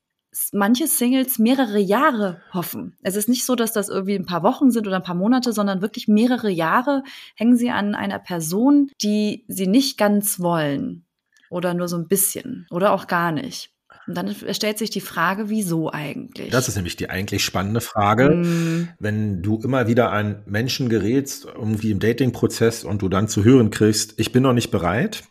manche 0.53 0.87
Singles 0.87 1.39
mehrere 1.39 1.79
Jahre 1.79 2.41
hoffen. 2.53 2.97
Es 3.03 3.17
ist 3.17 3.29
nicht 3.29 3.45
so, 3.45 3.55
dass 3.55 3.73
das 3.73 3.89
irgendwie 3.89 4.15
ein 4.15 4.27
paar 4.27 4.43
Wochen 4.43 4.71
sind 4.71 4.87
oder 4.87 4.97
ein 4.97 5.03
paar 5.03 5.15
Monate, 5.15 5.53
sondern 5.53 5.83
wirklich 5.83 6.09
mehrere 6.09 6.51
Jahre 6.51 7.03
hängen 7.35 7.57
sie 7.57 7.71
an 7.71 7.95
einer 7.95 8.19
Person, 8.19 8.91
die 9.03 9.45
sie 9.49 9.67
nicht 9.67 9.99
ganz 9.99 10.41
wollen. 10.41 11.05
Oder 11.51 11.73
nur 11.73 11.89
so 11.89 11.97
ein 11.97 12.09
bisschen. 12.09 12.67
Oder 12.71 12.93
auch 12.93 13.07
gar 13.07 13.33
nicht. 13.33 13.71
Und 14.07 14.17
dann 14.17 14.35
stellt 14.53 14.79
sich 14.79 14.89
die 14.89 15.03
Frage, 15.03 15.51
wieso 15.51 15.93
eigentlich? 15.93 16.51
Das 16.51 16.67
ist 16.67 16.77
nämlich 16.77 16.97
die 16.97 17.11
eigentlich 17.11 17.45
spannende 17.45 17.83
Frage. 17.83 18.31
Mm, 18.31 18.89
Wenn 18.99 19.43
du 19.43 19.61
immer 19.63 19.87
wieder 19.87 20.13
an 20.13 20.43
Menschen 20.47 20.89
gerätst, 20.89 21.45
irgendwie 21.45 21.91
im 21.91 22.01
Dating-Prozess 22.01 22.85
und 22.85 23.03
du 23.03 23.11
dann 23.11 23.29
zu 23.29 23.45
hören 23.45 23.71
kriegst, 23.71 24.15
ich 24.19 24.33
bin 24.33 24.43
noch 24.43 24.55
nicht 24.55 24.71
bereit, 24.71 25.25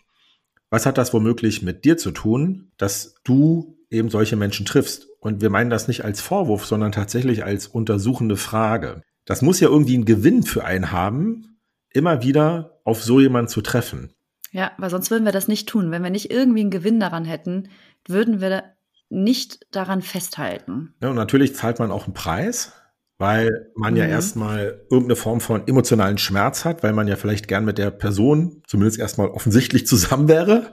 was 0.69 0.86
hat 0.86 1.00
das 1.00 1.12
womöglich 1.12 1.63
mit 1.63 1.86
dir 1.86 1.98
zu 1.98 2.12
tun, 2.12 2.71
dass 2.77 3.15
du 3.24 3.76
eben 3.89 4.10
solche 4.10 4.36
Menschen 4.36 4.65
triffst? 4.65 5.08
Und 5.20 5.41
wir 5.41 5.50
meinen 5.50 5.70
das 5.70 5.88
nicht 5.88 6.03
als 6.06 6.22
Vorwurf, 6.22 6.65
sondern 6.65 6.91
tatsächlich 6.91 7.44
als 7.44 7.67
untersuchende 7.67 8.38
Frage. 8.38 9.01
Das 9.25 9.41
muss 9.41 9.60
ja 9.60 9.67
irgendwie 9.67 9.96
einen 9.96 10.06
Gewinn 10.06 10.44
für 10.44 10.63
einen 10.63 10.91
haben, 10.91 11.60
immer 11.91 12.22
wieder 12.24 12.79
auf 12.84 13.03
so 13.03 13.20
jemanden 13.20 13.50
zu 13.50 13.62
treffen. 13.62 14.13
Ja, 14.51 14.72
weil 14.77 14.89
sonst 14.89 15.12
würden 15.12 15.25
wir 15.25 15.32
das 15.34 15.48
nicht 15.48 15.67
tun. 15.67 15.91
Wenn 15.91 16.03
wir 16.03 16.10
nicht 16.10 16.32
irgendwie 16.32 16.62
einen 16.62 16.72
Gewinn 16.72 17.00
daran 17.00 17.25
hätten, 17.25 17.70
würden 18.08 18.39
wir 18.39 18.63
nicht 19.10 19.65
daran 19.72 20.01
festhalten. 20.01 20.94
Ja, 21.01 21.10
und 21.10 21.15
natürlich 21.15 21.56
zahlt 21.56 21.79
man 21.79 21.91
auch 21.91 22.06
einen 22.06 22.13
Preis, 22.13 22.74
weil 23.17 23.72
man 23.75 23.96
ja 23.96 24.06
Mhm. 24.06 24.12
erstmal 24.12 24.86
irgendeine 24.89 25.15
Form 25.15 25.41
von 25.41 25.67
emotionalen 25.67 26.17
Schmerz 26.17 26.65
hat, 26.65 26.84
weil 26.84 26.94
man 26.94 27.08
ja 27.08 27.15
vielleicht 27.15 27.48
gern 27.48 27.65
mit 27.65 27.77
der 27.77 27.89
Person 27.89 28.62
zumindest 28.67 29.00
erstmal 29.00 29.29
offensichtlich 29.29 29.88
zusammen 29.88 30.27
wäre, 30.27 30.72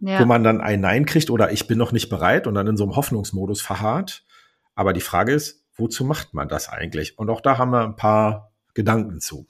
Ja. 0.00 0.18
wo 0.20 0.24
man 0.24 0.42
dann 0.42 0.62
ein 0.62 0.80
Nein 0.80 1.04
kriegt 1.04 1.28
oder 1.28 1.52
ich 1.52 1.66
bin 1.66 1.76
noch 1.76 1.92
nicht 1.92 2.08
bereit 2.08 2.46
und 2.46 2.54
dann 2.54 2.66
in 2.66 2.76
so 2.76 2.84
einem 2.84 2.96
Hoffnungsmodus 2.96 3.60
verharrt. 3.60 4.24
Aber 4.74 4.94
die 4.94 5.02
Frage 5.02 5.32
ist, 5.32 5.66
wozu 5.74 6.04
macht 6.04 6.32
man 6.32 6.48
das 6.48 6.68
eigentlich? 6.70 7.18
Und 7.18 7.28
auch 7.28 7.42
da 7.42 7.58
haben 7.58 7.70
wir 7.70 7.82
ein 7.82 7.96
paar 7.96 8.52
Gedanken 8.74 9.20
zu. 9.20 9.46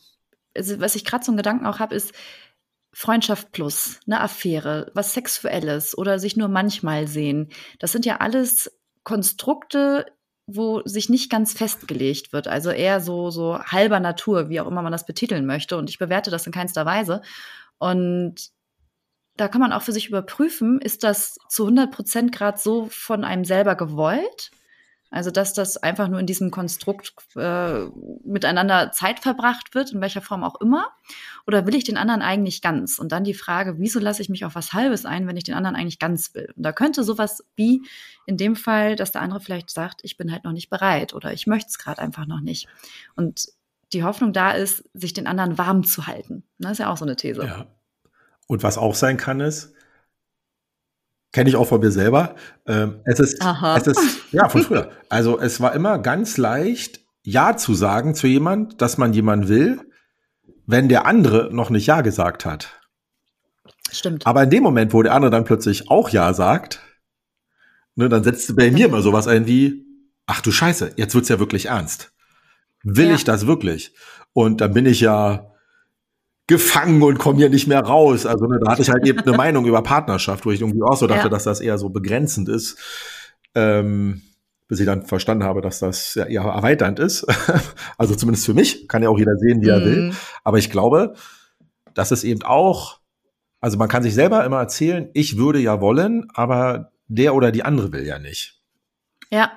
also, 0.56 0.80
was 0.80 0.96
ich 0.96 1.04
gerade 1.04 1.24
so 1.24 1.30
einen 1.30 1.36
Gedanken 1.36 1.66
auch 1.66 1.78
habe, 1.78 1.94
ist 1.94 2.12
Freundschaft 2.92 3.52
plus, 3.52 4.00
eine 4.06 4.20
Affäre, 4.20 4.90
was 4.94 5.14
Sexuelles 5.14 5.96
oder 5.96 6.18
sich 6.18 6.36
nur 6.36 6.48
manchmal 6.48 7.06
sehen. 7.06 7.50
Das 7.78 7.92
sind 7.92 8.04
ja 8.04 8.16
alles 8.16 8.72
Konstrukte, 9.04 10.06
wo 10.46 10.82
sich 10.84 11.08
nicht 11.08 11.30
ganz 11.30 11.52
festgelegt 11.52 12.32
wird. 12.32 12.48
Also 12.48 12.70
eher 12.70 13.00
so, 13.00 13.30
so 13.30 13.60
halber 13.60 14.00
Natur, 14.00 14.48
wie 14.48 14.60
auch 14.60 14.66
immer 14.66 14.82
man 14.82 14.92
das 14.92 15.06
betiteln 15.06 15.46
möchte. 15.46 15.76
Und 15.76 15.88
ich 15.88 15.98
bewerte 15.98 16.30
das 16.30 16.46
in 16.46 16.52
keinster 16.52 16.84
Weise. 16.84 17.22
Und 17.78 18.50
da 19.36 19.48
kann 19.48 19.60
man 19.60 19.72
auch 19.72 19.82
für 19.82 19.92
sich 19.92 20.08
überprüfen, 20.08 20.80
ist 20.80 21.02
das 21.02 21.38
zu 21.48 21.64
100 21.64 21.90
Prozent 21.90 22.32
gerade 22.32 22.58
so 22.58 22.88
von 22.90 23.24
einem 23.24 23.44
selber 23.44 23.74
gewollt? 23.74 24.50
Also, 25.12 25.32
dass 25.32 25.52
das 25.52 25.76
einfach 25.76 26.06
nur 26.06 26.20
in 26.20 26.26
diesem 26.26 26.52
Konstrukt 26.52 27.12
äh, 27.34 27.86
miteinander 28.24 28.92
Zeit 28.92 29.18
verbracht 29.18 29.74
wird, 29.74 29.90
in 29.90 30.00
welcher 30.00 30.20
Form 30.20 30.44
auch 30.44 30.60
immer. 30.60 30.88
Oder 31.48 31.66
will 31.66 31.74
ich 31.74 31.82
den 31.82 31.96
anderen 31.96 32.22
eigentlich 32.22 32.62
ganz? 32.62 33.00
Und 33.00 33.10
dann 33.10 33.24
die 33.24 33.34
Frage, 33.34 33.78
wieso 33.78 33.98
lasse 33.98 34.22
ich 34.22 34.28
mich 34.28 34.44
auf 34.44 34.54
was 34.54 34.72
Halbes 34.72 35.06
ein, 35.06 35.26
wenn 35.26 35.36
ich 35.36 35.42
den 35.42 35.54
anderen 35.54 35.74
eigentlich 35.74 35.98
ganz 35.98 36.32
will? 36.34 36.52
Und 36.56 36.62
da 36.62 36.70
könnte 36.70 37.02
sowas 37.02 37.44
wie 37.56 37.82
in 38.26 38.36
dem 38.36 38.54
Fall, 38.54 38.94
dass 38.94 39.10
der 39.10 39.22
andere 39.22 39.40
vielleicht 39.40 39.70
sagt, 39.70 40.00
ich 40.04 40.16
bin 40.16 40.30
halt 40.30 40.44
noch 40.44 40.52
nicht 40.52 40.70
bereit 40.70 41.12
oder 41.12 41.32
ich 41.32 41.48
möchte 41.48 41.70
es 41.70 41.78
gerade 41.78 42.00
einfach 42.00 42.26
noch 42.26 42.40
nicht. 42.40 42.68
Und 43.16 43.48
die 43.92 44.04
Hoffnung 44.04 44.32
da 44.32 44.52
ist, 44.52 44.84
sich 44.94 45.12
den 45.12 45.26
anderen 45.26 45.58
warm 45.58 45.82
zu 45.82 46.06
halten. 46.06 46.44
Das 46.58 46.72
ist 46.72 46.78
ja 46.78 46.88
auch 46.88 46.96
so 46.96 47.04
eine 47.04 47.16
These. 47.16 47.44
Ja. 47.44 47.66
Und 48.50 48.64
was 48.64 48.78
auch 48.78 48.96
sein 48.96 49.16
kann, 49.16 49.38
ist, 49.38 49.74
Kenne 51.32 51.48
ich 51.48 51.54
auch 51.54 51.68
von 51.68 51.80
mir 51.80 51.92
selber. 51.92 52.34
Ähm, 52.66 53.02
es 53.04 53.20
ist, 53.20 53.40
Aha. 53.40 53.76
es 53.76 53.86
ist, 53.86 54.32
ja, 54.32 54.48
von 54.48 54.62
früher. 54.62 54.90
Also 55.08 55.38
es 55.38 55.60
war 55.60 55.74
immer 55.74 56.00
ganz 56.00 56.36
leicht, 56.38 57.02
Ja 57.22 57.56
zu 57.56 57.74
sagen 57.74 58.16
zu 58.16 58.26
jemand, 58.26 58.82
dass 58.82 58.98
man 58.98 59.12
jemand 59.12 59.46
will, 59.46 59.80
wenn 60.66 60.88
der 60.88 61.06
andere 61.06 61.54
noch 61.54 61.70
nicht 61.70 61.86
Ja 61.86 62.00
gesagt 62.00 62.44
hat. 62.44 62.80
Stimmt. 63.92 64.26
Aber 64.26 64.42
in 64.42 64.50
dem 64.50 64.64
Moment, 64.64 64.92
wo 64.92 65.04
der 65.04 65.14
andere 65.14 65.30
dann 65.30 65.44
plötzlich 65.44 65.88
auch 65.88 66.08
Ja 66.08 66.34
sagt, 66.34 66.80
ne, 67.94 68.08
dann 68.08 68.24
setzt 68.24 68.56
bei 68.56 68.72
mir 68.72 68.86
immer 68.86 69.00
sowas 69.00 69.28
ein 69.28 69.46
wie, 69.46 69.86
ach 70.26 70.40
du 70.40 70.50
Scheiße, 70.50 70.94
jetzt 70.96 71.14
wird's 71.14 71.28
ja 71.28 71.38
wirklich 71.38 71.66
ernst. 71.66 72.12
Will 72.82 73.10
ja. 73.10 73.14
ich 73.14 73.22
das 73.22 73.46
wirklich? 73.46 73.94
Und 74.32 74.60
dann 74.60 74.72
bin 74.72 74.86
ich 74.86 74.98
ja 74.98 75.49
gefangen 76.50 77.00
und 77.02 77.18
komme 77.18 77.38
hier 77.38 77.48
nicht 77.48 77.68
mehr 77.68 77.80
raus. 77.80 78.26
Also 78.26 78.46
ne, 78.46 78.58
da 78.60 78.72
hatte 78.72 78.82
ich 78.82 78.90
halt 78.90 79.06
eben 79.06 79.20
eine 79.20 79.36
Meinung 79.36 79.64
über 79.66 79.82
Partnerschaft, 79.82 80.44
wo 80.44 80.50
ich 80.50 80.60
irgendwie 80.60 80.82
auch 80.82 80.96
so 80.96 81.06
dachte, 81.06 81.22
ja. 81.22 81.28
dass 81.28 81.44
das 81.44 81.60
eher 81.60 81.78
so 81.78 81.90
begrenzend 81.90 82.48
ist. 82.48 82.76
Ähm, 83.54 84.22
bis 84.66 84.80
ich 84.80 84.86
dann 84.86 85.06
verstanden 85.06 85.44
habe, 85.44 85.60
dass 85.60 85.78
das 85.78 86.14
ja 86.14 86.24
eher 86.24 86.42
erweiternd 86.42 86.98
ist. 86.98 87.24
also 87.98 88.14
zumindest 88.16 88.46
für 88.46 88.54
mich, 88.54 88.88
kann 88.88 89.02
ja 89.02 89.08
auch 89.08 89.18
jeder 89.18 89.36
sehen, 89.36 89.62
wie 89.62 89.68
er 89.68 89.84
will. 89.84 90.02
Mhm. 90.08 90.16
Aber 90.42 90.58
ich 90.58 90.70
glaube, 90.70 91.14
dass 91.94 92.10
es 92.10 92.24
eben 92.24 92.42
auch, 92.42 92.98
also 93.60 93.78
man 93.78 93.88
kann 93.88 94.02
sich 94.02 94.14
selber 94.14 94.44
immer 94.44 94.58
erzählen, 94.58 95.08
ich 95.14 95.36
würde 95.36 95.60
ja 95.60 95.80
wollen, 95.80 96.28
aber 96.34 96.92
der 97.06 97.34
oder 97.34 97.52
die 97.52 97.62
andere 97.62 97.92
will 97.92 98.06
ja 98.06 98.18
nicht. 98.18 98.60
Ja, 99.30 99.52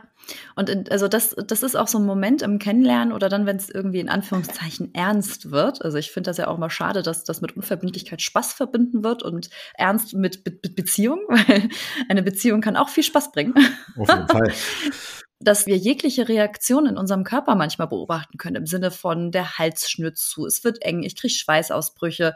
und 0.56 0.70
in, 0.70 0.90
also 0.90 1.08
das, 1.08 1.36
das 1.48 1.64
ist 1.64 1.76
auch 1.76 1.88
so 1.88 1.98
ein 1.98 2.06
Moment 2.06 2.42
im 2.42 2.60
Kennenlernen 2.60 3.14
oder 3.14 3.30
dann, 3.30 3.46
wenn 3.46 3.58
es 3.58 3.70
irgendwie 3.70 4.00
in 4.00 4.10
Anführungszeichen 4.10 4.90
ernst 4.94 5.52
wird. 5.52 5.84
Also 5.84 5.98
ich 5.98 6.12
finde 6.12 6.30
das 6.30 6.38
ja 6.38 6.48
auch 6.48 6.58
mal 6.58 6.70
schade, 6.70 7.04
dass 7.04 7.24
das 7.24 7.42
mit 7.42 7.56
Unverbindlichkeit 7.56 8.22
Spaß 8.22 8.54
verbinden 8.54 9.04
wird 9.04 9.24
und 9.24 9.50
ernst 9.76 10.14
mit, 10.14 10.46
mit, 10.46 10.64
mit 10.64 10.76
Beziehung, 10.76 11.20
weil 11.28 11.70
eine 12.10 12.24
Beziehung 12.24 12.62
kann 12.62 12.78
auch 12.78 12.90
viel 12.90 13.04
Spaß 13.04 13.32
bringen. 13.32 13.54
Auf 13.98 14.10
jeden 14.10 14.28
Fall. 14.28 14.54
dass 15.44 15.66
wir 15.66 15.78
jegliche 15.78 16.28
Reaktion 16.28 16.86
in 16.86 16.98
unserem 16.98 17.24
Körper 17.24 17.56
manchmal 17.56 17.88
beobachten 17.88 18.38
können, 18.38 18.56
im 18.56 18.66
Sinne 18.66 18.92
von 18.92 19.32
der 19.32 19.58
Hals 19.58 19.90
schnürt 19.90 20.18
zu, 20.18 20.46
es 20.46 20.64
wird 20.64 20.82
eng, 20.82 21.04
ich 21.04 21.16
kriege 21.16 21.34
Schweißausbrüche, 21.34 22.36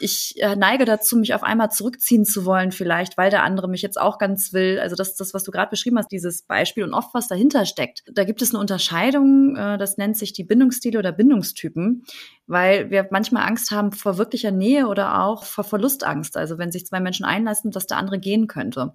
ich 0.00 0.34
äh, 0.42 0.56
neige 0.56 0.84
dazu, 0.84 1.16
mich 1.16 1.34
auf 1.34 1.42
einmal 1.42 1.70
zurückziehen 1.70 2.24
zu 2.24 2.44
wollen, 2.44 2.72
vielleicht, 2.72 3.16
weil 3.16 3.30
der 3.30 3.42
andere 3.42 3.68
mich 3.68 3.82
jetzt 3.82 4.00
auch 4.00 4.18
ganz 4.18 4.52
will. 4.52 4.78
Also 4.80 4.96
das, 4.96 5.14
das 5.14 5.34
was 5.34 5.44
du 5.44 5.50
gerade 5.50 5.70
beschrieben 5.70 5.98
hast, 5.98 6.10
dieses 6.10 6.42
Beispiel 6.42 6.84
und 6.84 6.94
oft 6.94 7.14
was 7.14 7.28
dahinter 7.28 7.66
steckt. 7.66 8.02
Da 8.10 8.24
gibt 8.24 8.42
es 8.42 8.50
eine 8.50 8.60
Unterscheidung, 8.60 9.56
äh, 9.56 9.78
das 9.78 9.96
nennt 9.96 10.16
sich 10.16 10.32
die 10.32 10.44
Bindungsstile 10.44 10.98
oder 10.98 11.12
Bindungstypen, 11.12 12.04
weil 12.46 12.90
wir 12.90 13.08
manchmal 13.10 13.46
Angst 13.46 13.70
haben 13.70 13.92
vor 13.92 14.18
wirklicher 14.18 14.50
Nähe 14.50 14.88
oder 14.88 15.22
auch 15.22 15.44
vor 15.44 15.64
Verlustangst. 15.64 16.36
Also 16.36 16.58
wenn 16.58 16.72
sich 16.72 16.86
zwei 16.86 17.00
Menschen 17.00 17.24
einlassen, 17.24 17.70
dass 17.70 17.86
der 17.86 17.98
andere 17.98 18.18
gehen 18.18 18.46
könnte. 18.46 18.94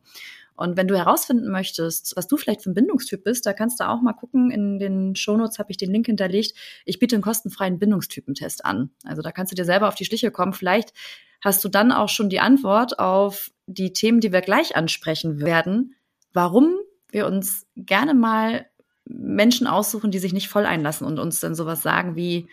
Und 0.55 0.77
wenn 0.77 0.87
du 0.87 0.97
herausfinden 0.97 1.51
möchtest, 1.51 2.15
was 2.15 2.27
du 2.27 2.37
vielleicht 2.37 2.61
für 2.61 2.71
ein 2.71 2.73
Bindungstyp 2.73 3.23
bist, 3.23 3.45
da 3.45 3.53
kannst 3.53 3.79
du 3.79 3.87
auch 3.87 4.01
mal 4.01 4.13
gucken. 4.13 4.51
In 4.51 4.79
den 4.79 5.15
Shownotes 5.15 5.59
habe 5.59 5.71
ich 5.71 5.77
den 5.77 5.91
Link 5.91 6.05
hinterlegt. 6.05 6.55
Ich 6.85 6.99
biete 6.99 7.15
einen 7.15 7.23
kostenfreien 7.23 7.79
Bindungstypentest 7.79 8.63
an. 8.65 8.91
Also 9.03 9.21
da 9.21 9.31
kannst 9.31 9.51
du 9.51 9.55
dir 9.55 9.65
selber 9.65 9.87
auf 9.87 9.95
die 9.95 10.05
Schliche 10.05 10.31
kommen. 10.31 10.53
Vielleicht 10.53 10.93
hast 11.41 11.63
du 11.63 11.69
dann 11.69 11.91
auch 11.91 12.09
schon 12.09 12.29
die 12.29 12.39
Antwort 12.39 12.99
auf 12.99 13.51
die 13.67 13.93
Themen, 13.93 14.19
die 14.19 14.31
wir 14.31 14.41
gleich 14.41 14.75
ansprechen 14.75 15.41
werden, 15.41 15.95
warum 16.33 16.75
wir 17.09 17.27
uns 17.27 17.65
gerne 17.75 18.13
mal 18.13 18.65
Menschen 19.05 19.67
aussuchen, 19.67 20.11
die 20.11 20.19
sich 20.19 20.33
nicht 20.33 20.47
voll 20.47 20.65
einlassen 20.65 21.05
und 21.05 21.19
uns 21.19 21.39
dann 21.39 21.55
sowas 21.55 21.81
sagen 21.81 22.15
wie, 22.15 22.47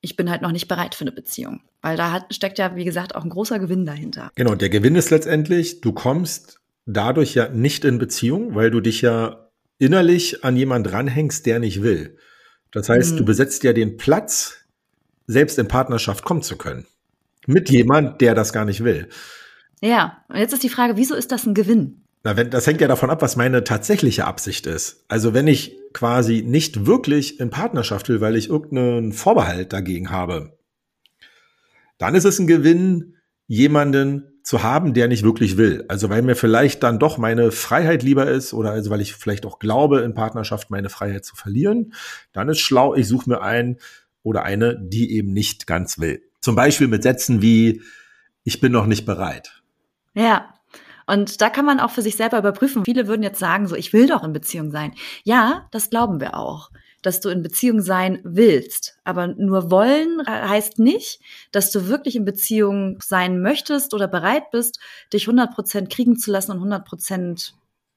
ich 0.00 0.16
bin 0.16 0.30
halt 0.30 0.42
noch 0.42 0.52
nicht 0.52 0.68
bereit 0.68 0.94
für 0.94 1.02
eine 1.02 1.12
Beziehung. 1.12 1.60
Weil 1.80 1.96
da 1.96 2.12
hat, 2.12 2.34
steckt 2.34 2.58
ja, 2.58 2.74
wie 2.76 2.84
gesagt, 2.84 3.14
auch 3.14 3.24
ein 3.24 3.30
großer 3.30 3.58
Gewinn 3.58 3.86
dahinter. 3.86 4.30
Genau, 4.34 4.54
der 4.54 4.68
Gewinn 4.68 4.96
ist 4.96 5.10
letztendlich, 5.10 5.80
du 5.80 5.92
kommst 5.92 6.60
dadurch 6.86 7.34
ja 7.34 7.48
nicht 7.48 7.84
in 7.84 7.98
Beziehung, 7.98 8.54
weil 8.54 8.70
du 8.70 8.80
dich 8.80 9.02
ja 9.02 9.50
innerlich 9.78 10.44
an 10.44 10.56
jemand 10.56 10.92
ranhängst, 10.92 11.46
der 11.46 11.58
nicht 11.58 11.82
will. 11.82 12.16
Das 12.70 12.88
heißt, 12.88 13.14
mhm. 13.14 13.16
du 13.18 13.24
besetzt 13.24 13.62
ja 13.64 13.72
den 13.72 13.96
Platz, 13.96 14.56
selbst 15.26 15.58
in 15.58 15.68
Partnerschaft 15.68 16.24
kommen 16.24 16.42
zu 16.42 16.56
können. 16.56 16.86
Mit 17.46 17.70
jemand, 17.70 18.20
der 18.20 18.34
das 18.34 18.52
gar 18.52 18.64
nicht 18.64 18.84
will. 18.84 19.08
Ja, 19.80 20.24
und 20.28 20.36
jetzt 20.36 20.52
ist 20.52 20.62
die 20.62 20.68
Frage, 20.68 20.96
wieso 20.96 21.14
ist 21.14 21.32
das 21.32 21.44
ein 21.44 21.54
Gewinn? 21.54 22.02
Na, 22.24 22.36
wenn, 22.36 22.50
das 22.50 22.66
hängt 22.66 22.80
ja 22.80 22.86
davon 22.86 23.10
ab, 23.10 23.20
was 23.20 23.34
meine 23.34 23.64
tatsächliche 23.64 24.26
Absicht 24.26 24.66
ist. 24.66 25.04
Also 25.08 25.34
wenn 25.34 25.48
ich 25.48 25.76
quasi 25.92 26.42
nicht 26.42 26.86
wirklich 26.86 27.40
in 27.40 27.50
Partnerschaft 27.50 28.08
will, 28.08 28.20
weil 28.20 28.36
ich 28.36 28.48
irgendeinen 28.48 29.12
Vorbehalt 29.12 29.72
dagegen 29.72 30.10
habe, 30.10 30.56
dann 31.98 32.14
ist 32.14 32.24
es 32.24 32.38
ein 32.38 32.46
Gewinn, 32.46 33.16
jemanden 33.48 34.31
zu 34.42 34.62
haben, 34.62 34.92
der 34.94 35.08
nicht 35.08 35.22
wirklich 35.22 35.56
will. 35.56 35.84
Also 35.88 36.10
weil 36.10 36.22
mir 36.22 36.34
vielleicht 36.34 36.82
dann 36.82 36.98
doch 36.98 37.18
meine 37.18 37.52
Freiheit 37.52 38.02
lieber 38.02 38.28
ist 38.28 38.52
oder 38.52 38.72
also 38.72 38.90
weil 38.90 39.00
ich 39.00 39.14
vielleicht 39.14 39.46
auch 39.46 39.58
glaube, 39.58 40.00
in 40.00 40.14
Partnerschaft 40.14 40.70
meine 40.70 40.88
Freiheit 40.88 41.24
zu 41.24 41.36
verlieren, 41.36 41.94
dann 42.32 42.48
ist 42.48 42.60
schlau, 42.60 42.94
ich 42.94 43.06
suche 43.06 43.30
mir 43.30 43.40
einen 43.40 43.78
oder 44.22 44.42
eine, 44.42 44.78
die 44.80 45.12
eben 45.12 45.32
nicht 45.32 45.66
ganz 45.66 45.98
will. 45.98 46.22
Zum 46.40 46.56
Beispiel 46.56 46.88
mit 46.88 47.02
Sätzen 47.04 47.40
wie, 47.40 47.82
ich 48.42 48.60
bin 48.60 48.72
noch 48.72 48.86
nicht 48.86 49.06
bereit. 49.06 49.62
Ja. 50.14 50.48
Und 51.06 51.40
da 51.40 51.50
kann 51.50 51.64
man 51.64 51.80
auch 51.80 51.90
für 51.90 52.02
sich 52.02 52.16
selber 52.16 52.38
überprüfen. 52.38 52.84
Viele 52.84 53.06
würden 53.06 53.22
jetzt 53.22 53.38
sagen, 53.38 53.66
so, 53.66 53.76
ich 53.76 53.92
will 53.92 54.06
doch 54.06 54.22
in 54.24 54.32
Beziehung 54.32 54.70
sein. 54.70 54.94
Ja, 55.24 55.68
das 55.70 55.90
glauben 55.90 56.20
wir 56.20 56.36
auch 56.36 56.70
dass 57.02 57.20
du 57.20 57.28
in 57.28 57.42
Beziehung 57.42 57.80
sein 57.80 58.20
willst. 58.24 58.96
Aber 59.04 59.28
nur 59.28 59.70
wollen 59.70 60.22
heißt 60.26 60.78
nicht, 60.78 61.20
dass 61.50 61.70
du 61.70 61.88
wirklich 61.88 62.16
in 62.16 62.24
Beziehung 62.24 62.98
sein 63.02 63.42
möchtest 63.42 63.92
oder 63.92 64.08
bereit 64.08 64.50
bist, 64.50 64.78
dich 65.12 65.24
100 65.24 65.54
Prozent 65.54 65.90
kriegen 65.90 66.16
zu 66.16 66.30
lassen 66.30 66.52
und 66.52 66.58
100 66.58 66.84
Prozent 66.84 67.54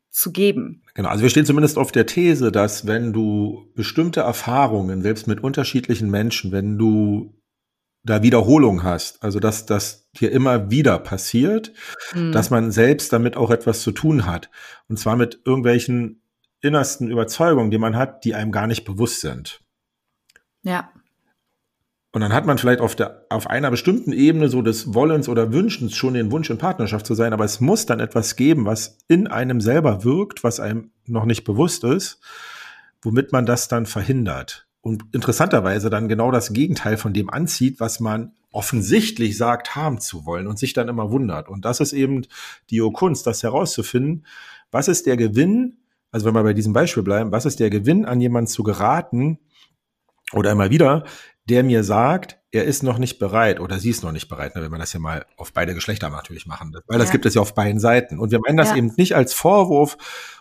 zu 0.09 0.31
geben. 0.31 0.81
Genau, 0.93 1.09
also 1.09 1.23
wir 1.23 1.29
stehen 1.29 1.45
zumindest 1.45 1.77
auf 1.77 1.91
der 1.91 2.05
These, 2.05 2.51
dass 2.51 2.87
wenn 2.87 3.11
du 3.11 3.69
bestimmte 3.75 4.21
Erfahrungen, 4.21 5.01
selbst 5.01 5.27
mit 5.27 5.43
unterschiedlichen 5.43 6.09
Menschen, 6.09 6.51
wenn 6.51 6.77
du 6.77 7.33
da 8.05 8.21
Wiederholung 8.23 8.83
hast, 8.83 9.21
also 9.23 9.39
dass 9.39 9.65
das 9.65 10.07
hier 10.15 10.31
immer 10.31 10.69
wieder 10.69 10.99
passiert, 10.99 11.73
mhm. 12.13 12.31
dass 12.31 12.49
man 12.49 12.71
selbst 12.71 13.11
damit 13.11 13.35
auch 13.35 13.49
etwas 13.49 13.81
zu 13.81 13.91
tun 13.91 14.25
hat. 14.25 14.49
Und 14.87 14.97
zwar 14.97 15.17
mit 15.17 15.41
irgendwelchen 15.43 16.21
innersten 16.61 17.09
Überzeugungen, 17.09 17.71
die 17.71 17.77
man 17.77 17.95
hat, 17.95 18.23
die 18.25 18.35
einem 18.35 18.51
gar 18.51 18.67
nicht 18.67 18.85
bewusst 18.85 19.21
sind. 19.21 19.61
Ja. 20.63 20.91
Und 22.11 22.21
dann 22.21 22.31
hat 22.31 22.45
man 22.45 22.57
vielleicht 22.57 22.79
auf, 22.79 22.95
der, 22.95 23.25
auf 23.29 23.47
einer 23.47 23.69
bestimmten 23.69 24.13
Ebene 24.13 24.47
so 24.47 24.61
des 24.61 24.93
Wollens 24.93 25.27
oder 25.27 25.51
Wünschens 25.51 25.95
schon 25.95 26.13
den 26.13 26.31
Wunsch 26.31 26.49
in 26.49 26.57
Partnerschaft 26.57 27.05
zu 27.05 27.13
sein, 27.13 27.33
aber 27.33 27.43
es 27.43 27.59
muss 27.59 27.85
dann 27.85 27.99
etwas 27.99 28.37
geben, 28.37 28.65
was 28.65 28.99
in 29.09 29.27
einem 29.27 29.59
selber 29.59 30.05
wirkt, 30.05 30.43
was 30.43 30.61
einem 30.61 30.91
noch 31.05 31.25
nicht 31.25 31.43
bewusst 31.43 31.83
ist, 31.83 32.21
womit 33.01 33.33
man 33.33 33.45
das 33.45 33.67
dann 33.67 33.85
verhindert. 33.85 34.65
Und 34.79 35.03
interessanterweise 35.11 35.89
dann 35.89 36.07
genau 36.07 36.31
das 36.31 36.53
Gegenteil 36.53 36.95
von 36.95 37.11
dem 37.11 37.29
anzieht, 37.29 37.79
was 37.79 37.99
man 37.99 38.31
offensichtlich 38.51 39.35
sagt, 39.35 39.75
haben 39.75 39.99
zu 39.99 40.25
wollen 40.25 40.47
und 40.47 40.57
sich 40.57 40.71
dann 40.71 40.87
immer 40.87 41.11
wundert. 41.11 41.49
Und 41.49 41.65
das 41.65 41.81
ist 41.81 41.91
eben 41.91 42.25
die 42.69 42.79
Kunst, 42.93 43.27
das 43.27 43.43
herauszufinden. 43.43 44.25
Was 44.71 44.87
ist 44.87 45.05
der 45.05 45.17
Gewinn, 45.17 45.79
also 46.15 46.25
wenn 46.25 46.33
wir 46.33 46.43
bei 46.43 46.53
diesem 46.53 46.71
Beispiel 46.71 47.03
bleiben, 47.03 47.33
was 47.33 47.45
ist 47.45 47.59
der 47.59 47.69
Gewinn, 47.69 48.05
an 48.05 48.21
jemanden 48.21 48.47
zu 48.47 48.63
geraten 48.63 49.37
oder 50.31 50.49
immer 50.49 50.69
wieder, 50.69 51.03
der 51.43 51.61
mir 51.61 51.83
sagt, 51.83 52.39
er 52.51 52.63
ist 52.63 52.83
noch 52.83 52.99
nicht 52.99 53.19
bereit 53.19 53.59
oder 53.59 53.79
sie 53.79 53.89
ist 53.89 54.01
noch 54.01 54.13
nicht 54.13 54.29
bereit, 54.29 54.55
ne, 54.55 54.61
wenn 54.61 54.71
wir 54.71 54.77
das 54.77 54.93
ja 54.93 55.01
mal 55.01 55.25
auf 55.35 55.51
beide 55.51 55.73
Geschlechter 55.73 56.09
natürlich 56.09 56.45
machen, 56.45 56.73
weil 56.87 56.99
das 56.99 57.09
ja. 57.09 57.11
gibt 57.11 57.25
es 57.25 57.33
ja 57.33 57.41
auf 57.41 57.53
beiden 57.53 57.81
Seiten. 57.81 58.17
Und 58.17 58.31
wir 58.31 58.39
meinen 58.39 58.55
das 58.55 58.69
ja. 58.69 58.77
eben 58.77 58.93
nicht 58.95 59.13
als 59.13 59.33
Vorwurf 59.33 59.97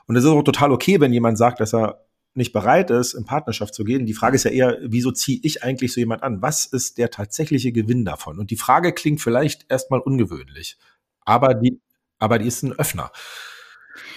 und 0.07 0.14
es 0.14 0.23
ist 0.23 0.31
auch 0.31 0.45
total 0.45 0.71
okay, 0.71 1.00
wenn 1.00 1.12
jemand 1.12 1.38
sagt, 1.38 1.59
dass 1.59 1.75
er 1.75 2.07
nicht 2.35 2.52
bereit 2.52 2.93
ist, 2.93 3.14
in 3.14 3.25
Partnerschaft 3.25 3.75
zu 3.75 3.83
gehen. 3.83 4.07
Die 4.07 4.14
Frage 4.14 4.37
ist 4.37 4.45
ja 4.45 4.52
eher, 4.52 4.78
wieso 4.81 5.11
ziehe 5.11 5.40
ich 5.43 5.64
eigentlich 5.64 5.93
so 5.93 5.99
jemand 5.99 6.23
an? 6.23 6.40
Was 6.40 6.66
ist 6.66 6.99
der 6.99 7.11
tatsächliche 7.11 7.73
Gewinn 7.73 8.04
davon? 8.04 8.38
Und 8.38 8.52
die 8.52 8.57
Frage 8.57 8.93
klingt 8.93 9.21
vielleicht 9.21 9.66
erstmal 9.69 9.99
ungewöhnlich, 9.99 10.78
aber 11.25 11.52
die, 11.52 11.81
aber 12.21 12.38
die 12.38 12.47
ist 12.47 12.62
ein 12.62 12.73
Öffner. 12.75 13.11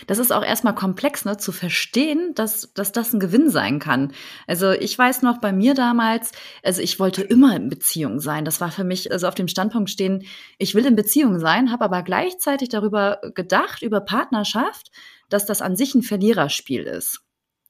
Das 0.06 0.20
ist 0.20 0.32
auch 0.32 0.44
erstmal 0.44 0.76
komplex, 0.76 1.26
ne, 1.26 1.38
zu 1.38 1.52
verstehen, 1.52 2.34
dass, 2.36 2.72
dass 2.74 2.92
das 2.92 3.14
ein 3.14 3.20
Gewinn 3.20 3.50
sein 3.50 3.80
kann. 3.80 4.14
Also 4.46 4.72
ich 4.72 4.98
weiß 4.98 5.24
noch 5.24 5.40
bei 5.40 5.52
mir 5.52 5.74
damals, 5.74 6.32
also 6.64 6.82
ich 6.82 7.00
wollte 7.00 7.24
immer 7.24 7.56
in 7.56 7.70
Beziehung 7.70 8.20
sein. 8.20 8.46
Das 8.46 8.62
war 8.62 8.72
für 8.72 8.84
mich, 8.84 9.12
also 9.12 9.28
auf 9.28 9.36
dem 9.36 9.48
Standpunkt 9.48 9.90
stehen, 9.90 10.26
ich 10.58 10.76
will 10.76 10.86
in 10.86 10.96
Beziehung 10.96 11.40
sein, 11.40 11.72
habe 11.72 11.86
aber 11.86 12.04
gleichzeitig 12.04 12.70
darüber 12.70 13.20
gedacht, 13.34 13.82
über 13.82 14.02
Partnerschaft, 14.02 14.92
dass 15.30 15.46
das 15.46 15.62
an 15.62 15.76
sich 15.76 15.96
ein 15.96 16.04
Verliererspiel 16.04 16.84
ist. 16.84 17.27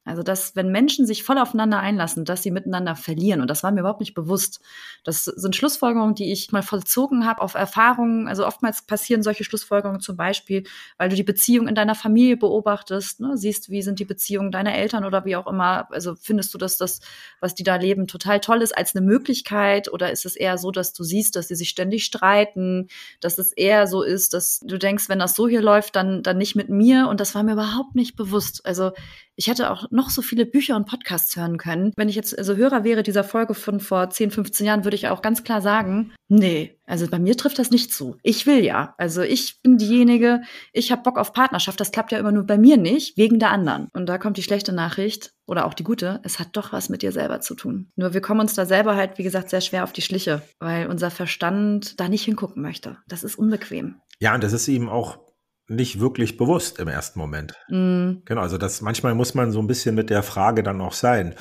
Also, 0.08 0.24
dass 0.24 0.56
wenn 0.56 0.72
Menschen 0.72 1.06
sich 1.06 1.24
voll 1.24 1.38
aufeinander 1.38 1.80
einlassen, 1.80 2.26
dass 2.26 2.44
sie 2.44 2.52
miteinander 2.52 2.96
verlieren. 2.96 3.42
Und 3.42 3.50
das 3.50 3.64
war 3.64 3.72
mir 3.72 3.82
überhaupt 3.82 4.00
nicht 4.00 4.14
bewusst. 4.14 4.62
Das 5.04 5.26
sind 5.26 5.56
Schlussfolgerungen, 5.56 6.16
die 6.16 6.32
ich 6.32 6.52
mal 6.52 6.64
vollzogen 6.64 7.26
habe 7.26 7.42
auf 7.42 7.56
Erfahrungen. 7.56 8.28
Also 8.28 8.46
oftmals 8.46 8.84
passieren 8.84 9.24
solche 9.24 9.44
Schlussfolgerungen 9.44 10.00
zum 10.00 10.16
Beispiel, 10.16 10.64
weil 10.98 11.10
du 11.10 11.16
die 11.16 11.24
Beziehung 11.24 11.68
in 11.68 11.76
deiner 11.76 11.96
Familie 11.96 12.38
beobachtest, 12.38 13.20
ne? 13.20 13.38
siehst, 13.38 13.70
wie 13.70 13.82
sind 13.82 14.00
die 14.00 14.06
Beziehungen 14.06 14.52
deiner 14.52 14.76
Eltern 14.76 15.04
oder 15.06 15.26
wie 15.26 15.36
auch 15.36 15.48
immer. 15.48 15.88
Also 15.92 16.16
findest 16.16 16.54
du, 16.54 16.58
dass 16.58 16.78
das, 16.78 17.02
was 17.40 17.54
die 17.54 17.64
da 17.64 17.76
leben, 17.76 18.08
total 18.08 18.40
toll 18.40 18.62
ist 18.62 18.78
als 18.78 18.96
eine 18.96 19.06
Möglichkeit? 19.06 19.92
Oder 19.92 20.12
ist 20.12 20.26
es 20.26 20.36
eher 20.36 20.58
so, 20.58 20.72
dass 20.72 20.94
du 20.94 21.04
siehst, 21.04 21.36
dass 21.36 21.50
sie 21.50 21.56
sich 21.56 21.70
ständig 21.70 22.06
streiten, 22.06 22.88
dass 23.20 23.38
es 23.38 23.52
eher 23.52 23.88
so 23.88 24.04
ist, 24.04 24.34
dass 24.34 24.62
du 24.64 24.78
denkst, 24.78 25.10
wenn 25.10 25.20
das 25.20 25.36
so 25.36 25.48
hier 25.48 25.62
läuft, 25.62 25.96
dann, 25.96 26.24
dann 26.24 26.38
nicht 26.38 26.56
mit 26.56 26.70
mir. 26.70 27.08
Und 27.10 27.20
das 27.20 27.36
war 27.36 27.44
mir 27.44 27.54
überhaupt 27.54 27.96
nicht 27.96 28.16
bewusst. 28.16 28.66
Also 28.66 28.92
ich 29.38 29.48
hätte 29.48 29.70
auch 29.72 29.90
noch 29.92 30.10
so 30.10 30.22
viele 30.22 30.46
Bücher 30.46 30.76
und 30.76 30.88
Podcasts 30.88 31.36
hören 31.36 31.58
können. 31.58 31.94
Wenn 31.96 32.10
ich 32.10 32.16
jetzt 32.16 32.38
also 32.38 32.56
Hörer 32.56 32.84
wäre 32.84 33.04
dieser 33.04 33.24
Folge 33.24 33.54
von 33.54 33.80
vor 33.80 34.10
10, 34.10 34.32
15 34.32 34.66
Jahren, 34.66 34.84
würde 34.84 34.96
ich 34.96 35.08
auch 35.08 35.22
ganz 35.22 35.44
klar 35.44 35.62
sagen, 35.62 36.12
nee, 36.28 36.80
also 36.88 37.08
bei 37.08 37.20
mir 37.20 37.38
trifft 37.38 37.60
das 37.60 37.70
nicht 37.70 37.94
zu. 37.94 38.18
Ich 38.24 38.48
will 38.48 38.66
ja. 38.66 38.96
Also 38.98 39.22
ich 39.22 39.62
bin 39.62 39.78
diejenige, 39.78 40.42
ich 40.74 40.92
habe 40.92 41.04
Bock 41.04 41.20
auf 41.20 41.34
Partnerschaft. 41.34 41.80
Das 41.80 41.92
klappt 41.92 42.12
ja 42.12 42.18
immer 42.18 42.32
nur 42.32 42.46
bei 42.46 42.58
mir 42.58 42.78
nicht, 42.78 43.16
wegen 43.16 43.38
der 43.38 43.52
anderen. 43.52 43.90
Und 43.94 44.08
da 44.08 44.18
kommt 44.18 44.38
die 44.38 44.44
schlechte 44.44 44.74
Nachricht 44.74 45.34
oder 45.46 45.68
auch 45.68 45.76
die 45.76 45.84
gute, 45.84 46.20
es 46.24 46.40
hat 46.40 46.50
doch 46.54 46.74
was 46.74 46.90
mit 46.90 47.04
dir 47.04 47.12
selber 47.12 47.40
zu 47.40 47.54
tun. 47.54 47.92
Nur 47.96 48.16
wir 48.16 48.22
kommen 48.22 48.42
uns 48.42 48.56
da 48.56 48.66
selber 48.66 48.96
halt, 48.96 49.20
wie 49.20 49.24
gesagt, 49.24 49.52
sehr 49.52 49.62
schwer 49.62 49.84
auf 49.84 49.94
die 49.94 50.02
Schliche, 50.02 50.42
weil 50.60 50.88
unser 50.88 51.12
Verstand 51.12 52.00
da 52.00 52.10
nicht 52.10 52.24
hingucken 52.24 52.64
möchte. 52.64 52.98
Das 53.08 53.24
ist 53.24 53.38
unbequem. 53.38 54.02
Ja, 54.20 54.34
und 54.34 54.44
das 54.44 54.54
ist 54.54 54.68
eben 54.68 54.90
auch 54.90 55.20
nicht 55.68 56.00
wirklich 56.00 56.38
bewusst 56.38 56.80
im 56.80 56.88
ersten 56.88 57.20
Moment. 57.20 57.54
Mm. 57.70 58.24
Genau, 58.26 58.42
also 58.42 58.58
das 58.58 58.82
manchmal 58.82 59.16
muss 59.16 59.34
man 59.34 59.52
so 59.52 59.60
ein 59.60 59.68
bisschen 59.68 59.96
mit 59.96 60.10
der 60.10 60.24
Frage 60.24 60.64
dann 60.64 60.82
auch 60.82 60.94
sein. 60.94 61.36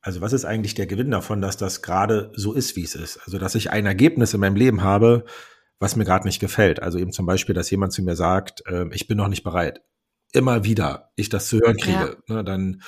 Also 0.00 0.20
was 0.20 0.32
ist 0.32 0.44
eigentlich 0.44 0.74
der 0.74 0.86
Gewinn 0.86 1.10
davon, 1.10 1.40
dass 1.40 1.56
das 1.56 1.80
gerade 1.80 2.32
so 2.34 2.52
ist, 2.52 2.76
wie 2.76 2.84
es 2.84 2.94
ist? 2.94 3.18
Also 3.24 3.38
dass 3.38 3.54
ich 3.54 3.70
ein 3.70 3.86
Ergebnis 3.86 4.34
in 4.34 4.40
meinem 4.40 4.56
Leben 4.56 4.82
habe, 4.82 5.24
was 5.78 5.96
mir 5.96 6.04
gerade 6.04 6.26
nicht 6.26 6.40
gefällt. 6.40 6.82
Also 6.82 6.98
eben 6.98 7.12
zum 7.12 7.26
Beispiel, 7.26 7.54
dass 7.54 7.70
jemand 7.70 7.92
zu 7.92 8.02
mir 8.02 8.16
sagt, 8.16 8.62
äh, 8.66 8.86
ich 8.92 9.06
bin 9.06 9.16
noch 9.16 9.28
nicht 9.28 9.42
bereit. 9.44 9.82
Immer 10.32 10.64
wieder 10.64 11.10
ich 11.16 11.28
das 11.28 11.48
zu 11.48 11.58
hören 11.58 11.76
kriege, 11.76 12.18
ja. 12.28 12.34
ne, 12.34 12.44
dann 12.44 12.82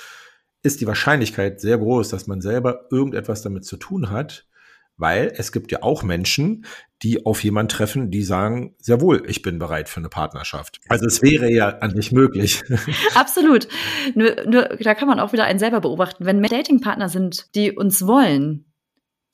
ist 0.63 0.81
die 0.81 0.87
Wahrscheinlichkeit 0.87 1.61
sehr 1.61 1.77
groß, 1.77 2.09
dass 2.09 2.27
man 2.27 2.41
selber 2.41 2.85
irgendetwas 2.91 3.41
damit 3.43 3.65
zu 3.65 3.77
tun 3.77 4.09
hat, 4.09 4.47
weil 4.97 5.31
es 5.35 5.51
gibt 5.51 5.71
ja 5.71 5.83
auch 5.83 6.03
Menschen, 6.03 6.65
die 7.05 7.23
auf 7.23 7.43
jemanden 7.43 7.69
treffen, 7.69 8.09
die 8.09 8.23
sagen, 8.23 8.73
sehr 8.79 8.99
wohl, 8.99 9.23
ich 9.27 9.43
bin 9.43 9.59
bereit 9.59 9.89
für 9.89 9.99
eine 9.99 10.09
Partnerschaft. 10.09 10.79
Also 10.89 11.05
es 11.05 11.21
wäre 11.21 11.51
ja 11.51 11.69
an 11.77 11.95
sich 11.95 12.11
möglich. 12.11 12.63
Absolut. 13.13 13.67
Nur, 14.15 14.35
nur 14.47 14.63
da 14.79 14.95
kann 14.95 15.07
man 15.07 15.19
auch 15.19 15.31
wieder 15.31 15.43
einen 15.43 15.59
selber 15.59 15.81
beobachten. 15.81 16.25
Wenn 16.25 16.41
Datingpartner 16.41 17.07
sind, 17.07 17.53
die 17.53 17.71
uns 17.71 18.07
wollen, 18.07 18.65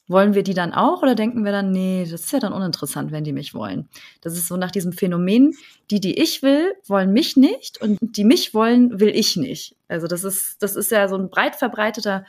wollen 0.10 0.34
wir 0.34 0.44
die 0.44 0.54
dann 0.54 0.74
auch 0.74 1.02
oder 1.02 1.16
denken 1.16 1.46
wir 1.46 1.54
dann, 1.54 1.72
nee, 1.72 2.06
das 2.12 2.24
ist 2.24 2.34
ja 2.34 2.40
dann 2.40 2.52
uninteressant, 2.52 3.14
wenn 3.14 3.24
die 3.24 3.32
mich 3.32 3.54
wollen? 3.54 3.88
Das 4.20 4.34
ist 4.34 4.50
so 4.50 4.58
nach 4.58 4.72
diesem 4.72 4.92
Phänomen, 4.92 5.54
die, 5.92 6.02
die 6.02 6.22
ich 6.22 6.44
will, 6.44 6.74
wollen 6.88 7.14
mich 7.14 7.38
nicht 7.38 7.82
und 7.82 8.00
die 8.02 8.26
mich 8.26 8.54
wollen, 8.54 9.00
will 9.00 9.16
ich 9.16 9.38
nicht. 9.38 9.78
Also 9.88 10.08
das 10.08 10.26
ist, 10.26 10.62
das 10.62 10.76
ist 10.76 10.92
ja 10.92 11.08
so 11.08 11.16
ein 11.16 11.30
breit 11.30 11.56
verbreiteter 11.56 12.26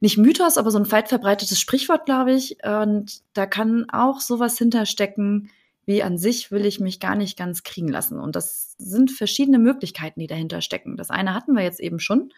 nicht 0.00 0.18
Mythos, 0.18 0.56
aber 0.58 0.70
so 0.70 0.78
ein 0.78 0.90
weit 0.90 1.08
verbreitetes 1.08 1.58
Sprichwort, 1.58 2.06
glaube 2.06 2.32
ich. 2.32 2.58
Und 2.64 3.20
da 3.34 3.46
kann 3.46 3.88
auch 3.90 4.20
sowas 4.20 4.58
hinterstecken, 4.58 5.50
wie 5.86 6.02
an 6.02 6.18
sich 6.18 6.50
will 6.50 6.66
ich 6.66 6.80
mich 6.80 7.00
gar 7.00 7.14
nicht 7.14 7.38
ganz 7.38 7.62
kriegen 7.62 7.88
lassen. 7.88 8.20
Und 8.20 8.36
das 8.36 8.74
sind 8.78 9.10
verschiedene 9.10 9.58
Möglichkeiten, 9.58 10.20
die 10.20 10.26
dahinter 10.26 10.60
stecken. 10.60 10.96
Das 10.96 11.10
eine 11.10 11.34
hatten 11.34 11.54
wir 11.54 11.62
jetzt 11.62 11.80
eben 11.80 11.98
schon. 11.98 12.32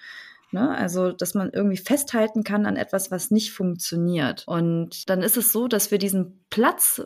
Ne? 0.53 0.71
Also, 0.71 1.13
dass 1.13 1.35
man 1.35 1.51
irgendwie 1.53 1.77
festhalten 1.77 2.45
kann 2.45 2.67
an 2.67 2.77
etwas, 2.77 3.11
was 3.11 3.31
nicht 3.31 3.53
funktioniert. 3.53 4.45
Und 4.47 5.09
dann 5.11 5.23
ist 5.23 5.37
es 5.37 5.53
so, 5.53 5.69
dass 5.69 5.91
wir 5.91 5.99
diesen 5.99 6.45
Platz 6.51 7.03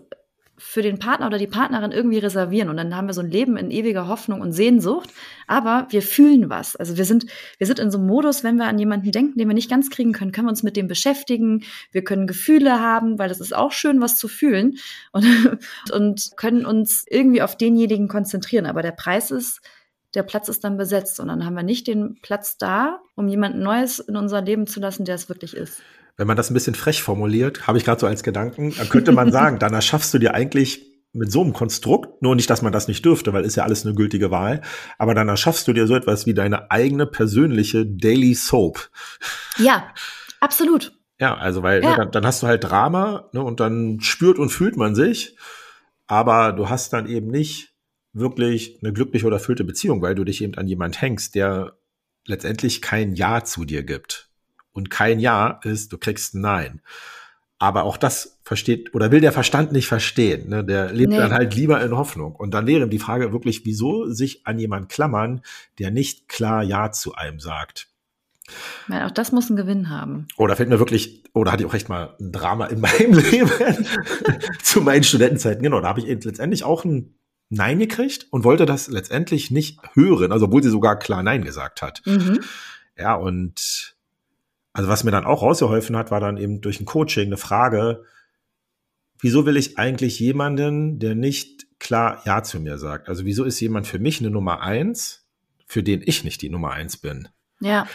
für 0.57 0.83
den 0.83 0.99
Partner 0.99 1.27
oder 1.27 1.39
die 1.39 1.47
Partnerin 1.47 1.91
irgendwie 1.91 2.19
reservieren 2.19 2.69
und 2.69 2.77
dann 2.77 2.95
haben 2.95 3.07
wir 3.07 3.15
so 3.15 3.21
ein 3.21 3.31
Leben 3.31 3.57
in 3.57 3.71
ewiger 3.71 4.07
Hoffnung 4.07 4.41
und 4.41 4.53
Sehnsucht, 4.53 5.11
aber 5.47 5.87
wir 5.91 6.01
fühlen 6.01 6.49
was. 6.49 6.77
Also 6.77 6.97
wir 6.97 7.05
sind 7.05 7.27
wir 7.59 7.67
sind 7.67 7.81
in 7.81 7.91
so 7.91 7.99
einem 7.99 8.07
Modus, 8.07 8.45
wenn 8.45 8.57
wir 8.57 8.67
an 8.67 8.79
jemanden 8.79 9.11
denken, 9.11 9.39
den 9.39 9.49
wir 9.49 9.55
nicht 9.55 9.71
ganz 9.71 9.91
kriegen 9.91 10.13
können, 10.13 10.33
können 10.33 10.47
wir 10.47 10.51
uns 10.51 10.63
mit 10.63 10.77
dem 10.77 10.87
beschäftigen. 10.87 11.65
Wir 11.91 12.05
können 12.05 12.27
Gefühle 12.27 12.81
haben, 12.81 13.19
weil 13.19 13.29
das 13.29 13.41
ist 13.41 13.55
auch 13.55 13.73
schön, 13.73 14.01
was 14.01 14.17
zu 14.17 14.29
fühlen 14.29 14.79
und, 15.13 15.59
und 15.93 16.31
können 16.37 16.67
uns 16.67 17.05
irgendwie 17.09 17.43
auf 17.43 17.57
denjenigen 17.57 18.09
konzentrieren. 18.09 18.67
Aber 18.67 18.83
der 18.83 18.93
Preis 18.93 19.31
ist 19.31 19.61
der 20.15 20.23
Platz 20.23 20.49
ist 20.49 20.63
dann 20.63 20.77
besetzt 20.77 21.19
und 21.19 21.27
dann 21.27 21.45
haben 21.45 21.55
wir 21.55 21.65
nicht 21.65 21.89
den 21.89 22.21
Platz 22.23 22.57
da, 22.57 23.01
um 23.17 23.27
jemanden 23.27 23.65
Neues 23.65 23.99
in 23.99 24.17
unser 24.17 24.43
Leben 24.43 24.69
zu 24.69 24.79
lassen, 24.79 25.05
der 25.05 25.17
es 25.17 25.29
wirklich 25.29 25.57
ist 25.57 25.83
wenn 26.17 26.27
man 26.27 26.37
das 26.37 26.51
ein 26.51 26.55
bisschen 26.55 26.75
frech 26.75 27.03
formuliert, 27.03 27.67
habe 27.67 27.79
ich 27.79 27.85
gerade 27.85 28.01
so 28.01 28.07
als 28.07 28.23
Gedanken, 28.23 28.75
dann 28.77 28.89
könnte 28.89 29.13
man 29.13 29.33
sagen, 29.33 29.59
dann 29.59 29.75
erschaffst 29.75 30.15
du 30.15 30.19
dir 30.19 30.35
eigentlich 30.35 30.95
mit 31.13 31.31
so 31.31 31.43
einem 31.43 31.53
Konstrukt, 31.53 32.23
nur 32.23 32.35
nicht, 32.35 32.51
dass 32.51 32.63
man 32.63 32.73
das 32.73 32.89
nicht 32.89 33.05
dürfte, 33.05 33.33
weil 33.33 33.45
ist 33.45 33.57
ja 33.57 33.63
alles 33.63 33.87
eine 33.87 33.95
gültige 33.95 34.31
Wahl, 34.31 34.63
aber 34.99 35.15
dann 35.15 35.29
erschaffst 35.29 35.67
du 35.69 35.73
dir 35.73 35.87
so 35.87 35.95
etwas 35.95 36.27
wie 36.27 36.35
deine 36.35 36.71
eigene 36.71 37.07
persönliche 37.07 37.87
Daily 37.87 38.35
Soap. 38.35 38.91
Ja, 39.59 39.93
absolut. 40.41 40.93
Ja, 41.21 41.37
also 41.37 41.63
weil 41.63 41.81
ne, 41.81 41.87
ja. 41.87 41.91
Ne, 41.93 41.97
dann, 41.99 42.11
dann, 42.11 42.27
hast 42.27 42.43
du 42.43 42.49
halt 42.49 42.65
Drama 42.65 43.29
ne, 43.33 43.43
und 43.43 43.61
dann 43.61 44.01
spürt 44.01 44.39
und 44.39 44.51
fühlt 44.51 44.77
man 44.77 44.97
sich, 44.97 45.37
aber 46.09 46.53
du 46.53 46.69
hast 46.69 46.93
dann 46.93 47.09
eben 47.09 47.29
nicht 47.29 47.75
wirklich 48.13 48.79
eine 48.83 48.93
glückliche 48.93 49.27
oder 49.27 49.37
erfüllte 49.37 49.65
Beziehung, 49.65 50.03
weil 50.03 50.17
du 50.17 50.25
dich 50.25 50.43
eben 50.43 50.55
an 50.55 50.67
jemand 50.67 51.01
hängst, 51.01 51.37
der 51.37 51.79
letztendlich 52.27 52.83
kein 52.83 53.15
Ja 53.15 53.45
zu 53.45 53.65
dir 53.65 53.85
gibt 53.85 54.34
und 54.75 54.91
kein 54.91 55.21
Ja 55.21 55.61
ist, 55.63 55.93
du 55.93 55.99
kriegst 55.99 56.35
ein 56.35 56.43
Nein. 56.43 56.83
Aber 57.59 57.85
auch 57.85 57.97
das 57.97 58.39
versteht 58.43 58.95
oder 58.95 59.11
will 59.11 59.21
der 59.23 59.33
Verstand 59.33 59.73
nicht 59.73 59.87
verstehen. 59.87 60.51
Ne? 60.51 60.65
Der 60.65 60.93
lebt 60.93 61.11
nee. 61.11 61.17
dann 61.17 61.33
halt 61.33 61.55
lieber 61.55 61.83
in 61.83 61.97
Hoffnung. 61.97 62.35
Und 62.35 62.53
dann 62.53 62.67
wäre 62.67 62.87
die 62.89 62.99
Frage 62.99 63.33
wirklich, 63.33 63.65
wieso 63.65 64.11
sich 64.11 64.47
an 64.47 64.59
jemanden 64.59 64.89
klammern, 64.89 65.41
der 65.79 65.91
nicht 65.91 66.29
klar 66.29 66.63
Ja 66.63 66.91
zu 66.93 67.15
einem 67.15 67.41
sagt. 67.41 67.89
Ja, 68.89 69.07
auch 69.07 69.11
das 69.11 69.33
muss 69.33 69.49
einen 69.49 69.57
Gewinn 69.57 69.89
haben. 69.89 70.27
Oder 70.37 70.57
fällt 70.57 70.69
mir 70.69 70.79
wirklich, 70.79 71.25
oder 71.33 71.53
hatte 71.53 71.63
ich 71.63 71.69
auch 71.69 71.73
recht 71.73 71.89
mal 71.89 72.15
ein 72.21 72.33
Drama 72.33 72.67
in 72.67 72.81
meinem 72.83 73.15
Leben 73.15 73.51
zu 74.63 74.83
meinen 74.83 75.05
Studentenzeiten. 75.05 75.63
Genau, 75.63 75.81
da 75.81 75.89
habe 75.89 76.01
ich 76.01 76.07
letztendlich 76.07 76.65
auch 76.65 76.85
ein 76.85 77.15
Nein 77.49 77.79
gekriegt 77.79 78.27
und 78.31 78.45
wollte 78.45 78.67
das 78.67 78.89
letztendlich 78.89 79.51
nicht 79.51 79.79
hören, 79.95 80.33
also 80.33 80.47
obwohl 80.47 80.63
sie 80.63 80.71
sogar 80.71 80.99
klar 80.99 81.23
Nein 81.23 81.45
gesagt 81.45 81.83
hat. 81.83 82.03
Mhm. 82.05 82.41
Ja, 82.99 83.15
und 83.15 83.94
also 84.75 84.89
was 84.89 85.05
mir 85.05 85.13
dann 85.13 85.25
auch 85.25 85.43
rausgeholfen 85.43 85.97
hat, 85.97 86.11
war 86.11 86.21
dann 86.21 86.37
eben 86.37 86.61
durch 86.61 86.81
ein 86.81 86.85
Coaching 86.85 87.27
eine 87.27 87.37
Frage, 87.37 88.05
wieso 89.21 89.47
will 89.47 89.57
ich 89.57 89.79
eigentlich 89.79 90.19
jemanden, 90.19 90.99
der 90.99 91.15
nicht 91.15 91.67
klar 91.79 92.21
Ja 92.27 92.43
zu 92.43 92.61
mir 92.61 92.77
sagt? 92.77 93.09
Also 93.09 93.25
wieso 93.25 93.45
ist 93.45 93.61
jemand 93.61 93.87
für 93.87 94.01
mich 94.01 94.21
eine 94.21 94.31
Nummer 94.31 94.61
eins, 94.61 95.27
für 95.67 95.85
den 95.85 96.03
ich 96.05 96.25
nicht 96.25 96.43
die 96.43 96.51
Nummer 96.51 96.73
eins 96.73 96.97
bin? 96.97 97.29
Ja. 97.61 97.87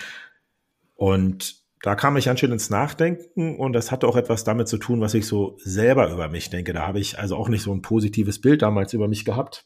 Und 0.96 1.60
da 1.82 1.96
kam 1.96 2.16
ich 2.16 2.26
ganz 2.26 2.40
schön 2.40 2.52
ins 2.52 2.70
Nachdenken 2.70 3.58
und 3.58 3.74
das 3.74 3.92
hatte 3.92 4.08
auch 4.08 4.16
etwas 4.16 4.46
damit 4.46 4.70
zu 4.70 4.78
tun, 4.78 5.02
was 5.02 5.14
ich 5.14 5.28
so 5.28 5.58
selber 5.62 6.10
über 6.12 6.30
mich 6.30 6.50
denke. 6.50 6.72
Da 6.72 6.88
habe 6.88 7.00
ich 7.00 7.20
also 7.20 7.36
auch 7.36 7.50
nicht 7.50 7.62
so 7.62 7.74
ein 7.74 7.82
positives 7.82 8.40
Bild 8.40 8.62
damals 8.62 8.94
über 8.94 9.10
mich 9.10 9.26
gehabt. 9.26 9.66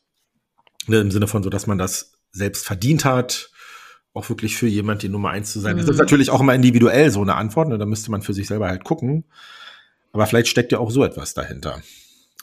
Im 0.87 1.11
Sinne 1.11 1.27
von 1.27 1.43
so, 1.43 1.49
dass 1.49 1.67
man 1.67 1.77
das 1.77 2.13
selbst 2.31 2.65
verdient 2.65 3.05
hat, 3.05 3.51
auch 4.13 4.29
wirklich 4.29 4.57
für 4.57 4.67
jemand 4.67 5.01
die 5.01 5.09
Nummer 5.09 5.31
eins 5.31 5.51
zu 5.51 5.59
sein. 5.59 5.75
Mhm. 5.75 5.81
Das 5.81 5.89
ist 5.89 5.97
natürlich 5.97 6.29
auch 6.29 6.41
immer 6.41 6.53
individuell 6.53 7.09
so 7.09 7.21
eine 7.21 7.35
Antwort, 7.35 7.69
ne? 7.69 7.77
da 7.77 7.85
müsste 7.85 8.11
man 8.11 8.21
für 8.21 8.33
sich 8.33 8.47
selber 8.47 8.67
halt 8.67 8.83
gucken. 8.83 9.25
Aber 10.11 10.27
vielleicht 10.27 10.47
steckt 10.47 10.71
ja 10.71 10.77
auch 10.77 10.91
so 10.91 11.03
etwas 11.03 11.33
dahinter. 11.33 11.81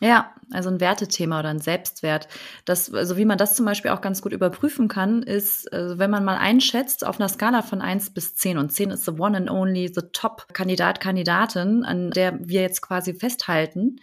Ja, 0.03 0.33
also 0.51 0.71
ein 0.71 0.81
Wertethema 0.81 1.41
oder 1.41 1.51
ein 1.51 1.61
Selbstwert. 1.61 2.27
Das, 2.65 2.93
also 2.93 3.19
wie 3.19 3.27
man 3.27 3.37
das 3.37 3.55
zum 3.55 3.67
Beispiel 3.67 3.91
auch 3.91 4.01
ganz 4.01 4.23
gut 4.23 4.33
überprüfen 4.33 4.89
kann, 4.89 5.23
ist, 5.23 5.71
also 5.73 5.99
wenn 5.99 6.11
man 6.11 6.25
mal 6.25 6.39
einschätzt 6.39 7.07
auf 7.07 7.21
einer 7.21 7.29
Skala 7.29 7.61
von 7.61 7.83
eins 7.83 8.09
bis 8.09 8.35
zehn 8.35 8.57
und 8.57 8.73
zehn 8.73 8.91
ist 8.91 9.05
the 9.05 9.13
one 9.13 9.37
and 9.37 9.51
only, 9.51 9.93
the 9.95 10.01
top 10.13 10.55
Kandidat, 10.55 11.01
Kandidatin, 11.01 11.85
an 11.85 12.11
der 12.11 12.39
wir 12.41 12.63
jetzt 12.63 12.81
quasi 12.81 13.13
festhalten, 13.13 14.01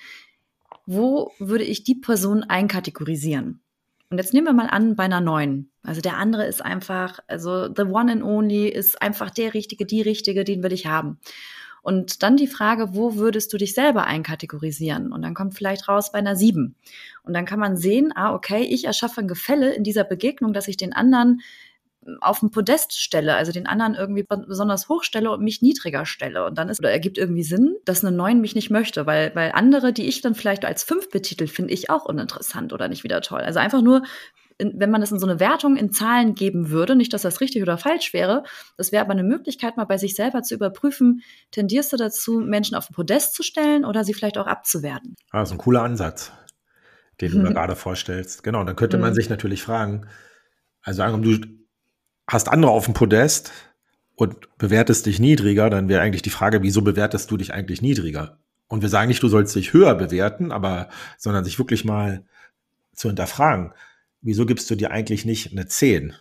wo 0.85 1.31
würde 1.39 1.63
ich 1.63 1.83
die 1.83 1.95
Person 1.95 2.43
einkategorisieren? 2.43 3.59
Und 4.09 4.17
jetzt 4.19 4.33
nehmen 4.33 4.47
wir 4.47 4.53
mal 4.53 4.69
an 4.69 4.95
bei 4.95 5.03
einer 5.03 5.19
neuen. 5.19 5.69
Also 5.83 5.99
der 6.01 6.17
andere 6.17 6.45
ist 6.45 6.63
einfach, 6.63 7.19
also 7.27 7.67
the 7.73 7.83
one 7.83 8.11
and 8.11 8.23
only 8.23 8.67
ist 8.67 9.01
einfach 9.01 9.29
der 9.29 9.53
Richtige, 9.53 9.85
die 9.85 10.01
Richtige, 10.01 10.43
den 10.43 10.63
will 10.63 10.71
ich 10.71 10.85
haben. 10.85 11.19
Und 11.81 12.21
dann 12.23 12.35
die 12.35 12.47
Frage, 12.47 12.95
wo 12.95 13.15
würdest 13.15 13.53
du 13.53 13.57
dich 13.57 13.73
selber 13.73 14.05
einkategorisieren? 14.05 15.11
Und 15.13 15.21
dann 15.21 15.33
kommt 15.33 15.55
vielleicht 15.55 15.87
raus 15.87 16.11
bei 16.11 16.19
einer 16.19 16.35
sieben. 16.35 16.75
Und 17.23 17.33
dann 17.33 17.45
kann 17.45 17.59
man 17.59 17.77
sehen, 17.77 18.11
ah, 18.15 18.33
okay, 18.33 18.61
ich 18.61 18.85
erschaffe 18.85 19.21
ein 19.21 19.27
Gefälle 19.27 19.73
in 19.73 19.83
dieser 19.83 20.03
Begegnung, 20.03 20.51
dass 20.51 20.67
ich 20.67 20.75
den 20.75 20.91
anderen 20.91 21.41
auf 22.21 22.39
den 22.39 22.51
Podest 22.51 22.99
stelle, 22.99 23.35
also 23.35 23.51
den 23.51 23.67
anderen 23.67 23.95
irgendwie 23.95 24.23
besonders 24.23 24.89
hoch 24.89 25.03
stelle 25.03 25.31
und 25.31 25.43
mich 25.43 25.61
niedriger 25.61 26.05
stelle. 26.05 26.45
Und 26.45 26.57
dann 26.57 26.69
ist, 26.69 26.79
oder 26.79 26.91
ergibt 26.91 27.17
irgendwie 27.17 27.43
Sinn, 27.43 27.75
dass 27.85 28.03
eine 28.03 28.15
Neun 28.15 28.41
mich 28.41 28.55
nicht 28.55 28.69
möchte, 28.69 29.05
weil, 29.05 29.31
weil 29.35 29.51
andere, 29.53 29.93
die 29.93 30.07
ich 30.07 30.21
dann 30.21 30.35
vielleicht 30.35 30.65
als 30.65 30.83
fünf 30.83 31.09
betitel, 31.09 31.47
finde 31.47 31.73
ich 31.73 31.89
auch 31.89 32.05
uninteressant 32.05 32.73
oder 32.73 32.87
nicht 32.87 33.03
wieder 33.03 33.21
toll. 33.21 33.41
Also 33.41 33.59
einfach 33.59 33.81
nur 33.81 34.03
wenn 34.59 34.89
man 34.89 35.01
das 35.01 35.11
in 35.11 35.19
so 35.19 35.27
eine 35.27 35.39
Wertung 35.39 35.75
in 35.75 35.91
Zahlen 35.91 36.33
geben 36.33 36.69
würde, 36.71 36.95
nicht, 36.95 37.13
dass 37.13 37.21
das 37.21 37.41
richtig 37.41 37.61
oder 37.61 37.77
falsch 37.77 38.13
wäre, 38.13 38.43
das 38.75 38.91
wäre 38.91 39.03
aber 39.03 39.11
eine 39.11 39.23
Möglichkeit, 39.23 39.77
mal 39.77 39.85
bei 39.85 39.97
sich 39.97 40.15
selber 40.15 40.41
zu 40.41 40.55
überprüfen, 40.55 41.21
tendierst 41.51 41.93
du 41.93 41.97
dazu, 41.97 42.39
Menschen 42.39 42.75
auf 42.75 42.87
den 42.87 42.95
Podest 42.95 43.35
zu 43.35 43.43
stellen 43.43 43.85
oder 43.85 44.03
sie 44.03 44.15
vielleicht 44.15 44.37
auch 44.37 44.47
abzuwerten? 44.47 45.15
Ah, 45.29 45.41
das 45.41 45.49
ist 45.49 45.53
ein 45.53 45.59
cooler 45.59 45.83
Ansatz, 45.83 46.31
den 47.21 47.31
du 47.31 47.37
mir 47.37 47.49
gerade 47.53 47.75
vorstellst. 47.75 48.43
Genau, 48.43 48.63
dann 48.63 48.75
könnte 48.75 48.97
man 48.97 49.11
mhm. 49.11 49.15
sich 49.15 49.29
natürlich 49.29 49.61
fragen, 49.61 50.07
also 50.81 51.03
angenommen, 51.03 51.41
du 51.41 51.47
hast 52.27 52.49
andere 52.49 52.71
auf 52.71 52.85
dem 52.85 52.93
Podest 52.93 53.51
und 54.15 54.35
bewertest 54.57 55.05
dich 55.05 55.19
niedriger, 55.19 55.69
dann 55.69 55.89
wäre 55.89 56.01
eigentlich 56.01 56.21
die 56.21 56.29
Frage, 56.29 56.61
wieso 56.63 56.81
bewertest 56.81 57.31
du 57.31 57.37
dich 57.37 57.53
eigentlich 57.53 57.81
niedriger? 57.81 58.37
Und 58.67 58.81
wir 58.81 58.89
sagen 58.89 59.07
nicht, 59.07 59.23
du 59.23 59.29
sollst 59.29 59.55
dich 59.55 59.73
höher 59.73 59.95
bewerten, 59.95 60.51
aber, 60.51 60.89
sondern 61.17 61.45
sich 61.45 61.57
wirklich 61.57 61.85
mal 61.85 62.25
zu 62.93 63.07
hinterfragen. 63.07 63.73
Wieso 64.21 64.45
gibst 64.45 64.69
du 64.69 64.75
dir 64.75 64.91
eigentlich 64.91 65.23
nicht 65.23 65.51
eine 65.51 65.67
10? 65.67 66.13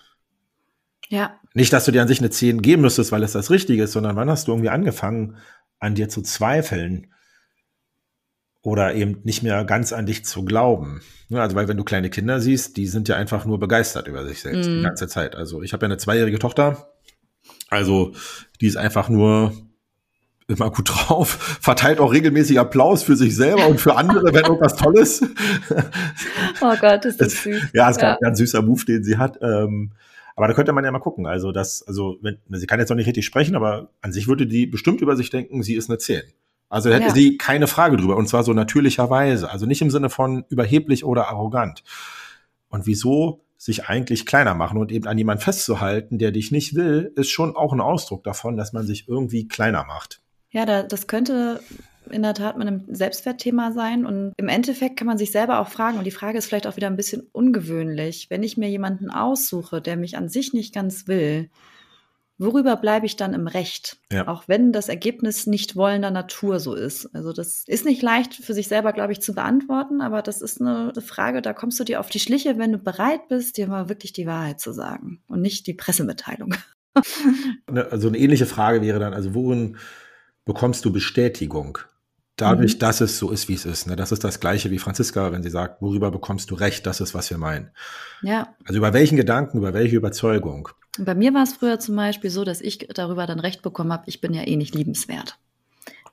Ja. 1.09 1.41
Nicht, 1.55 1.73
dass 1.73 1.87
du 1.87 1.93
dir 1.93 2.03
an 2.03 2.09
sich 2.09 2.21
eine 2.21 2.31
10 2.31 2.63
geben 2.63 2.83
müsstest, 2.83 3.11
weil 3.11 3.23
es 3.23 3.33
das 3.33 3.51
Richtige 3.51 3.83
ist, 3.85 3.93
sondern 3.93 4.17
wann 4.17 4.31
hast 4.31 4.47
du 4.47 4.53
irgendwie 4.53 4.69
angefangen, 4.69 5.37
an 5.79 5.95
dir 5.95 6.09
zu 6.09 6.23
zweifeln? 6.23 7.13
Oder 8.67 8.97
eben 8.97 9.21
nicht 9.23 9.45
mehr 9.45 9.65
ganz 9.65 9.93
an 9.93 10.07
dich 10.07 10.25
zu 10.25 10.45
glauben. 10.45 11.01
Also, 11.33 11.55
weil 11.55 11.69
wenn 11.69 11.77
du 11.77 11.85
kleine 11.85 12.11
Kinder 12.11 12.41
siehst, 12.41 12.77
die 12.77 12.89
sind 12.89 13.07
ja 13.07 13.15
einfach 13.15 13.45
nur 13.45 13.61
begeistert 13.61 14.09
über 14.09 14.27
sich 14.27 14.41
selbst 14.41 14.69
mm. 14.69 14.79
die 14.79 14.83
ganze 14.83 15.07
Zeit. 15.07 15.37
Also, 15.37 15.63
ich 15.63 15.73
habe 15.73 15.87
ja 15.87 15.87
eine 15.87 15.99
zweijährige 15.99 16.41
Tochter. 16.41 16.93
Also, 17.71 18.13
die 18.61 18.67
ist 18.67 18.77
einfach 18.77 19.09
nur 19.09 19.53
immer 20.49 20.73
gut 20.73 20.91
drauf, 20.91 21.29
verteilt 21.61 22.01
auch 22.01 22.13
regelmäßig 22.13 22.59
Applaus 22.59 23.05
für 23.05 23.15
sich 23.15 23.37
selber 23.37 23.69
und 23.69 23.81
für 23.81 23.95
andere, 23.95 24.35
wenn 24.35 24.43
irgendwas 24.43 24.75
Tolles. 24.77 25.23
oh 26.61 26.75
Gott, 26.81 27.05
ist 27.05 27.21
das 27.21 27.45
süß. 27.45 27.69
Ja, 27.73 27.89
ist 27.89 28.03
ja. 28.03 28.15
ein 28.15 28.19
ganz 28.21 28.39
süßer 28.39 28.63
Move, 28.63 28.85
den 28.85 29.05
sie 29.05 29.17
hat. 29.17 29.39
Ähm, 29.43 29.93
aber 30.35 30.49
da 30.49 30.55
könnte 30.55 30.73
man 30.73 30.85
ja 30.85 30.91
mal 30.91 30.99
gucken. 30.99 31.27
Also 31.27 31.53
das, 31.53 31.87
also 31.87 32.19
wenn, 32.21 32.39
sie 32.49 32.67
kann 32.67 32.81
jetzt 32.81 32.89
noch 32.89 32.97
nicht 32.97 33.07
richtig 33.07 33.27
sprechen, 33.27 33.55
aber 33.55 33.91
an 34.01 34.11
sich 34.11 34.27
würde 34.27 34.49
die 34.49 34.67
bestimmt 34.67 35.01
über 35.03 35.15
sich 35.15 35.31
denken, 35.31 35.63
sie 35.63 35.77
ist 35.77 35.89
eine 35.89 35.99
10. 35.99 36.23
Also 36.69 36.91
hätte 36.91 37.07
ja. 37.07 37.15
sie 37.15 37.39
keine 37.39 37.67
Frage 37.67 37.97
drüber 37.97 38.17
und 38.17 38.29
zwar 38.29 38.43
so 38.43 38.53
natürlicherweise. 38.53 39.51
Also 39.51 39.67
nicht 39.67 39.83
im 39.83 39.91
Sinne 39.91 40.11
von 40.11 40.45
überheblich 40.49 41.05
oder 41.05 41.29
arrogant. 41.29 41.85
Und 42.69 42.87
wieso 42.87 43.41
sich 43.57 43.89
eigentlich 43.89 44.27
kleiner 44.27 44.55
machen 44.55 44.79
und 44.79 44.93
eben 44.93 45.07
an 45.07 45.17
jemanden 45.17 45.43
festzuhalten, 45.43 46.19
der 46.19 46.31
dich 46.31 46.51
nicht 46.51 46.75
will, 46.75 47.13
ist 47.17 47.31
schon 47.31 47.57
auch 47.57 47.73
ein 47.73 47.81
Ausdruck 47.81 48.25
davon, 48.25 48.57
dass 48.57 48.73
man 48.73 48.87
sich 48.87 49.09
irgendwie 49.09 49.49
kleiner 49.49 49.85
macht. 49.85 50.21
Ja, 50.51 50.67
da, 50.67 50.83
das 50.83 51.07
könnte 51.07 51.61
in 52.11 52.23
der 52.23 52.35
Tat 52.35 52.57
mit 52.57 52.67
einem 52.67 52.85
Selbstwertthema 52.89 53.73
sein. 53.73 54.07
Und 54.07 54.33
im 54.37 54.49
Endeffekt 54.49 54.97
kann 54.97 55.07
man 55.07 55.19
sich 55.19 55.33
selber 55.33 55.61
auch 55.61 55.69
fragen, 55.69 55.99
und 55.99 56.05
die 56.05 56.11
Frage 56.11 56.39
ist 56.39 56.47
vielleicht 56.47 56.67
auch 56.67 56.77
wieder 56.77 56.87
ein 56.87 56.97
bisschen 56.97 57.23
ungewöhnlich, 57.33 58.31
wenn 58.31 58.43
ich 58.43 58.57
mir 58.57 58.69
jemanden 58.69 59.11
aussuche, 59.11 59.81
der 59.81 59.97
mich 59.97 60.17
an 60.17 60.29
sich 60.29 60.53
nicht 60.53 60.75
ganz 60.75 61.09
will, 61.09 61.51
worüber 62.39 62.77
bleibe 62.77 63.07
ich 63.07 63.17
dann 63.17 63.35
im 63.35 63.47
Recht? 63.47 63.99
Ja. 64.13 64.29
Auch 64.29 64.45
wenn 64.47 64.73
das 64.73 64.89
Ergebnis 64.89 65.47
nicht 65.47 65.77
wollender 65.77 66.11
Natur 66.11 66.61
so 66.61 66.75
ist. 66.75 67.15
Also 67.15 67.33
das 67.33 67.65
ist 67.67 67.85
nicht 67.85 68.03
leicht 68.03 68.35
für 68.35 68.55
sich 68.55 68.69
selber, 68.69 68.93
glaube 68.93 69.13
ich, 69.13 69.21
zu 69.21 69.35
beantworten, 69.35 70.01
aber 70.01 70.23
das 70.23 70.43
ist 70.43 70.61
eine 70.61 70.93
Frage, 71.01 71.43
da 71.43 71.53
kommst 71.53 71.81
du 71.81 71.85
dir 71.85 72.01
auf 72.01 72.09
die 72.09 72.21
Schliche, 72.21 72.59
wenn 72.59 72.73
du 72.73 72.79
bereit 72.79 73.29
bist, 73.29 73.57
dir 73.57 73.69
mal 73.69 73.89
wirklich 73.89 74.13
die 74.13 74.27
Wahrheit 74.27 74.61
zu 74.61 74.73
sagen 74.73 75.23
und 75.29 75.41
nicht 75.41 75.67
die 75.67 75.75
Pressemitteilung. 75.75 76.55
Also 77.91 78.09
eine 78.09 78.17
ähnliche 78.17 78.47
Frage 78.47 78.81
wäre 78.81 78.99
dann, 78.99 79.13
also 79.13 79.35
worin 79.35 79.77
bekommst 80.47 80.83
du 80.87 80.93
Bestätigung. 80.93 81.79
Dadurch, 82.37 82.75
mhm. 82.75 82.79
dass 82.81 83.01
es 83.01 83.19
so 83.19 83.31
ist, 83.31 83.49
wie 83.49 83.55
es 83.55 83.65
ist. 83.65 83.87
Ne? 83.87 83.97
Das 83.97 84.13
ist 84.13 84.23
das 84.23 84.41
Gleiche 84.41 84.71
wie 84.71 84.79
Franziska, 84.79 85.33
wenn 85.33 85.43
sie 85.43 85.51
sagt, 85.51 85.81
worüber 85.81 86.11
bekommst 86.11 86.51
du 86.51 86.55
Recht? 86.55 86.87
Das 86.87 87.01
ist, 87.01 87.15
was 87.15 87.31
wir 87.31 87.39
meinen. 87.39 87.71
Ja. 88.23 88.55
Also 88.65 88.79
über 88.79 88.93
welchen 88.93 89.17
Gedanken, 89.17 89.59
über 89.59 89.73
welche 89.73 89.97
Überzeugung? 89.97 90.69
Bei 90.99 91.15
mir 91.15 91.35
war 91.35 91.43
es 91.43 91.55
früher 91.55 91.79
zum 91.79 91.97
Beispiel 91.97 92.31
so, 92.31 92.45
dass 92.45 92.61
ich 92.61 92.79
darüber 92.95 93.27
dann 93.27 93.41
Recht 93.41 93.63
bekommen 93.63 93.93
habe, 93.93 94.05
ich 94.07 94.21
bin 94.21 94.35
ja 94.35 94.47
eh 94.47 94.57
nicht 94.57 94.75
liebenswert. 94.75 95.39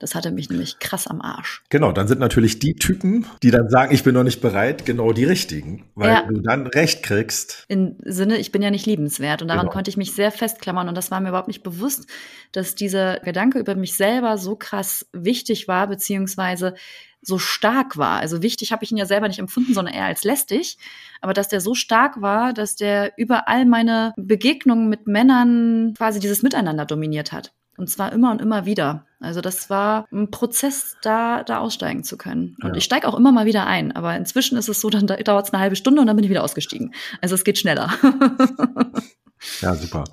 Das 0.00 0.14
hatte 0.14 0.30
mich 0.32 0.50
nämlich 0.50 0.78
krass 0.80 1.06
am 1.06 1.20
Arsch. 1.20 1.62
Genau, 1.70 1.92
dann 1.92 2.08
sind 2.08 2.20
natürlich 2.20 2.58
die 2.58 2.74
Typen, 2.74 3.26
die 3.42 3.50
dann 3.50 3.68
sagen, 3.68 3.94
ich 3.94 4.02
bin 4.02 4.14
noch 4.14 4.24
nicht 4.24 4.40
bereit, 4.40 4.84
genau 4.84 5.12
die 5.12 5.24
richtigen, 5.24 5.84
weil 5.94 6.10
ja. 6.10 6.26
du 6.28 6.40
dann 6.40 6.66
Recht 6.66 7.02
kriegst. 7.02 7.64
Im 7.68 7.96
Sinne, 8.04 8.38
ich 8.38 8.52
bin 8.52 8.60
ja 8.60 8.70
nicht 8.70 8.86
liebenswert. 8.86 9.40
Und 9.40 9.48
daran 9.48 9.62
genau. 9.62 9.72
konnte 9.72 9.88
ich 9.88 9.96
mich 9.96 10.12
sehr 10.12 10.30
festklammern. 10.30 10.88
Und 10.88 10.94
das 10.96 11.10
war 11.10 11.20
mir 11.20 11.28
überhaupt 11.28 11.48
nicht 11.48 11.62
bewusst, 11.62 12.06
dass 12.52 12.74
dieser 12.74 13.20
Gedanke 13.20 13.58
über 13.58 13.76
mich 13.76 13.94
selber 13.94 14.36
so 14.36 14.56
krass 14.56 15.06
wichtig 15.12 15.68
war, 15.68 15.86
beziehungsweise 15.86 16.74
so 17.24 17.38
stark 17.38 17.96
war. 17.96 18.20
Also 18.20 18.42
wichtig 18.42 18.72
habe 18.72 18.84
ich 18.84 18.92
ihn 18.92 18.96
ja 18.96 19.06
selber 19.06 19.28
nicht 19.28 19.38
empfunden, 19.38 19.74
sondern 19.74 19.94
eher 19.94 20.04
als 20.04 20.24
lästig. 20.24 20.78
Aber 21.20 21.32
dass 21.32 21.48
der 21.48 21.60
so 21.60 21.74
stark 21.74 22.20
war, 22.20 22.52
dass 22.52 22.76
der 22.76 23.12
überall 23.16 23.64
meine 23.66 24.12
Begegnungen 24.16 24.88
mit 24.88 25.06
Männern 25.06 25.94
quasi 25.96 26.20
dieses 26.20 26.42
Miteinander 26.42 26.84
dominiert 26.84 27.32
hat. 27.32 27.52
Und 27.76 27.90
zwar 27.90 28.12
immer 28.12 28.30
und 28.30 28.40
immer 28.40 28.66
wieder. 28.66 29.06
Also 29.20 29.40
das 29.40 29.68
war 29.68 30.06
ein 30.12 30.30
Prozess, 30.30 30.96
da, 31.02 31.42
da 31.42 31.58
aussteigen 31.58 32.04
zu 32.04 32.16
können. 32.16 32.56
Und 32.62 32.70
ja. 32.70 32.76
ich 32.76 32.84
steige 32.84 33.08
auch 33.08 33.16
immer 33.16 33.32
mal 33.32 33.46
wieder 33.46 33.66
ein. 33.66 33.90
Aber 33.92 34.14
inzwischen 34.16 34.56
ist 34.56 34.68
es 34.68 34.80
so, 34.80 34.90
dann 34.90 35.06
dauert 35.06 35.46
es 35.46 35.52
eine 35.52 35.60
halbe 35.60 35.74
Stunde 35.74 36.00
und 36.00 36.06
dann 36.06 36.14
bin 36.14 36.24
ich 36.24 36.30
wieder 36.30 36.44
ausgestiegen. 36.44 36.94
Also 37.20 37.34
es 37.34 37.42
geht 37.42 37.58
schneller. 37.58 37.90
ja, 39.60 39.74
super. 39.74 40.04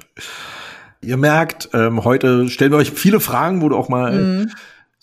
Ihr 1.02 1.18
merkt, 1.18 1.70
ähm, 1.74 2.04
heute 2.04 2.48
stellen 2.50 2.72
wir 2.72 2.78
euch 2.78 2.92
viele 2.92 3.20
Fragen, 3.20 3.62
wo 3.62 3.70
du 3.70 3.76
auch 3.76 3.90
mal 3.90 4.14
mhm. 4.14 4.52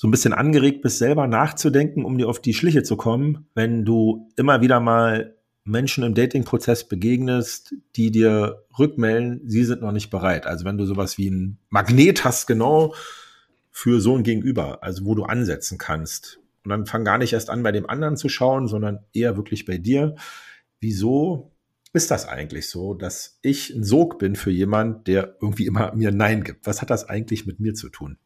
So 0.01 0.07
ein 0.07 0.13
bisschen 0.13 0.33
angeregt 0.33 0.81
bist, 0.81 0.99
selber 0.99 1.27
nachzudenken, 1.27 2.05
um 2.05 2.17
dir 2.19 2.29
auf 2.29 2.41
die 2.41 2.55
Schliche 2.55 2.85
zu 2.85 2.97
kommen. 2.97 3.49
Wenn 3.57 3.85
du 3.85 4.31
immer 4.37 4.61
wieder 4.61 4.79
mal 4.79 5.35
Menschen 5.65 6.05
im 6.05 6.15
Dating-Prozess 6.15 6.87
begegnest, 6.87 7.75
die 7.97 8.13
dir 8.13 8.63
rückmelden, 8.79 9.41
sie 9.45 9.65
sind 9.65 9.83
noch 9.83 9.91
nicht 9.91 10.09
bereit. 10.09 10.47
Also 10.47 10.65
wenn 10.65 10.79
du 10.79 10.87
sowas 10.87 11.19
wie 11.19 11.29
ein 11.29 11.59
Magnet 11.69 12.25
hast, 12.25 12.47
genau 12.47 12.95
für 13.73 14.01
so 14.01 14.17
ein 14.17 14.23
Gegenüber, 14.23 14.85
also 14.85 15.05
wo 15.05 15.17
du 15.17 15.25
ansetzen 15.25 15.79
kannst. 15.79 16.39
Und 16.63 16.71
dann 16.71 16.87
fang 16.87 17.05
gar 17.05 17.19
nicht 17.19 17.33
erst 17.33 17.51
an, 17.51 17.65
bei 17.65 17.73
dem 17.73 17.91
anderen 17.91 18.17
zu 18.17 18.29
schauen, 18.29 18.69
sondern 18.69 19.01
eher 19.13 19.37
wirklich 19.37 19.65
bei 19.65 19.79
dir. 19.79 20.15
Wieso 20.79 21.51
ist 21.93 22.13
das 22.13 22.29
eigentlich 22.29 22.71
so, 22.71 22.95
dass 22.95 23.41
ich 23.43 23.71
ein 23.71 23.83
Sog 23.83 24.21
bin 24.21 24.37
für 24.37 24.53
jemand, 24.53 25.09
der 25.09 25.35
irgendwie 25.41 25.67
immer 25.67 25.93
mir 25.97 26.13
Nein 26.13 26.45
gibt? 26.45 26.69
Was 26.69 26.83
hat 26.83 26.91
das 26.91 27.09
eigentlich 27.09 27.47
mit 27.47 27.59
mir 27.59 27.75
zu 27.75 27.89
tun? 27.89 28.17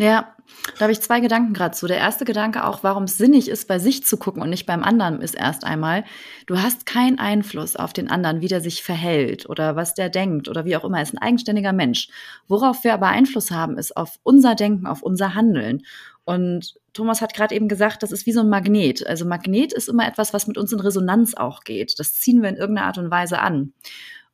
Ja, 0.00 0.32
da 0.76 0.82
habe 0.82 0.92
ich 0.92 1.00
zwei 1.00 1.18
Gedanken 1.18 1.54
gerade 1.54 1.74
zu. 1.74 1.88
Der 1.88 1.96
erste 1.96 2.24
Gedanke 2.24 2.64
auch, 2.64 2.84
warum 2.84 3.02
es 3.02 3.18
sinnig 3.18 3.48
ist, 3.48 3.66
bei 3.66 3.80
sich 3.80 4.04
zu 4.04 4.16
gucken 4.16 4.40
und 4.40 4.48
nicht 4.48 4.64
beim 4.64 4.84
anderen, 4.84 5.20
ist 5.20 5.34
erst 5.34 5.64
einmal, 5.64 6.04
du 6.46 6.62
hast 6.62 6.86
keinen 6.86 7.18
Einfluss 7.18 7.74
auf 7.74 7.92
den 7.92 8.08
anderen, 8.08 8.40
wie 8.40 8.46
der 8.46 8.60
sich 8.60 8.84
verhält 8.84 9.48
oder 9.48 9.74
was 9.74 9.94
der 9.94 10.08
denkt 10.08 10.48
oder 10.48 10.64
wie 10.64 10.76
auch 10.76 10.84
immer. 10.84 10.98
Er 10.98 11.02
ist 11.02 11.14
ein 11.14 11.18
eigenständiger 11.18 11.72
Mensch. 11.72 12.08
Worauf 12.46 12.84
wir 12.84 12.94
aber 12.94 13.08
Einfluss 13.08 13.50
haben, 13.50 13.76
ist 13.76 13.96
auf 13.96 14.20
unser 14.22 14.54
Denken, 14.54 14.86
auf 14.86 15.02
unser 15.02 15.34
Handeln. 15.34 15.82
Und 16.24 16.74
Thomas 16.92 17.20
hat 17.20 17.34
gerade 17.34 17.56
eben 17.56 17.68
gesagt, 17.68 18.04
das 18.04 18.12
ist 18.12 18.24
wie 18.26 18.32
so 18.32 18.40
ein 18.40 18.48
Magnet. 18.48 19.04
Also 19.04 19.24
Magnet 19.24 19.72
ist 19.72 19.88
immer 19.88 20.06
etwas, 20.06 20.32
was 20.32 20.46
mit 20.46 20.58
uns 20.58 20.72
in 20.72 20.78
Resonanz 20.78 21.34
auch 21.34 21.64
geht. 21.64 21.98
Das 21.98 22.14
ziehen 22.14 22.40
wir 22.40 22.50
in 22.50 22.56
irgendeiner 22.56 22.86
Art 22.86 22.98
und 22.98 23.10
Weise 23.10 23.40
an. 23.40 23.72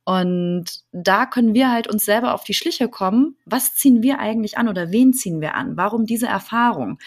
Und 0.05 0.65
da 0.91 1.25
können 1.25 1.55
wir 1.55 1.71
halt 1.71 1.87
uns 1.87 2.05
selber 2.05 2.35
auf 2.35 2.43
die 2.43 2.53
Schliche 2.53 2.87
kommen. 2.87 3.37
Was 3.45 3.73
ziehen 3.73 4.03
wir 4.03 4.19
eigentlich 4.19 4.57
an 4.57 4.69
oder 4.69 4.91
wen 4.91 5.13
ziehen 5.13 5.41
wir 5.41 5.55
an? 5.55 5.77
Warum 5.77 6.05
diese 6.05 6.27
Erfahrung? 6.27 6.99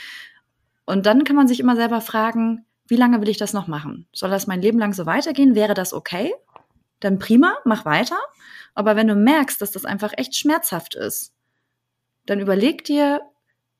Und 0.84 1.06
dann 1.06 1.22
kann 1.22 1.37
man 1.37 1.46
sich 1.46 1.61
immer 1.61 1.76
selber 1.76 2.00
fragen, 2.00 2.66
wie 2.88 2.96
lange 2.96 3.20
will 3.20 3.28
ich 3.28 3.37
das 3.37 3.52
noch 3.52 3.68
machen? 3.68 4.06
Soll 4.12 4.30
das 4.30 4.48
mein 4.48 4.62
Leben 4.62 4.78
lang 4.78 4.94
so 4.94 5.06
weitergehen? 5.06 5.54
Wäre 5.54 5.74
das 5.74 5.94
okay? 5.94 6.34
Dann 6.98 7.20
prima, 7.20 7.56
mach 7.64 7.84
weiter. 7.84 8.18
Aber 8.74 8.96
wenn 8.96 9.06
du 9.06 9.14
merkst, 9.14 9.62
dass 9.62 9.70
das 9.70 9.84
einfach 9.84 10.12
echt 10.16 10.34
schmerzhaft 10.37 10.96
ist, 10.96 11.32
dann 12.26 12.40
überleg 12.40 12.84
dir, 12.84 13.20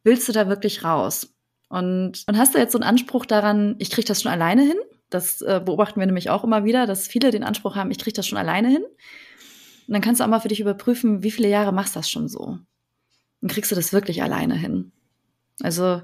willst 0.05 0.29
du 0.29 0.33
da 0.33 0.49
wirklich 0.49 0.85
raus? 0.85 1.35
Und, 1.69 2.25
und 2.27 2.39
hast 2.39 2.55
du 2.55 2.59
jetzt 2.59 2.73
so 2.73 2.79
einen 2.79 2.89
Anspruch 2.89 3.27
daran, 3.27 3.75
ich 3.79 3.91
kriege 3.91 4.07
das 4.07 4.23
schon 4.23 4.33
alleine 4.33 4.63
hin? 4.63 4.79
Das 5.11 5.41
äh, 5.41 5.61
beobachten 5.65 6.01
wir 6.01 6.07
nämlich 6.07 6.31
auch 6.31 6.45
immer 6.45 6.65
wieder, 6.65 6.87
dass 6.87 7.07
viele 7.07 7.31
den 7.31 7.45
Anspruch 7.45 7.77
haben, 7.77 7.91
ich 7.91 7.99
kriege 7.99 8.15
das 8.15 8.27
schon 8.27 8.39
alleine 8.39 8.69
hin. 8.69 8.83
Und 8.83 9.95
dann 9.95 10.03
kannst 10.03 10.21
du 10.21 10.25
auch 10.25 10.29
mal 10.29 10.41
für 10.41 10.49
dich 10.49 10.61
überprüfen, 10.61 11.23
wie 11.23 11.31
viele 11.31 11.49
Jahre 11.49 11.73
machst 11.73 11.97
du 11.97 12.01
das 12.01 12.11
schon 12.11 12.29
so? 12.29 12.59
Und 13.41 13.51
kriegst 13.51 13.71
du 13.71 13.75
das 13.75 13.93
wirklich 13.93 14.23
alleine 14.23 14.55
hin? 14.55 14.93
Also, 15.63 16.03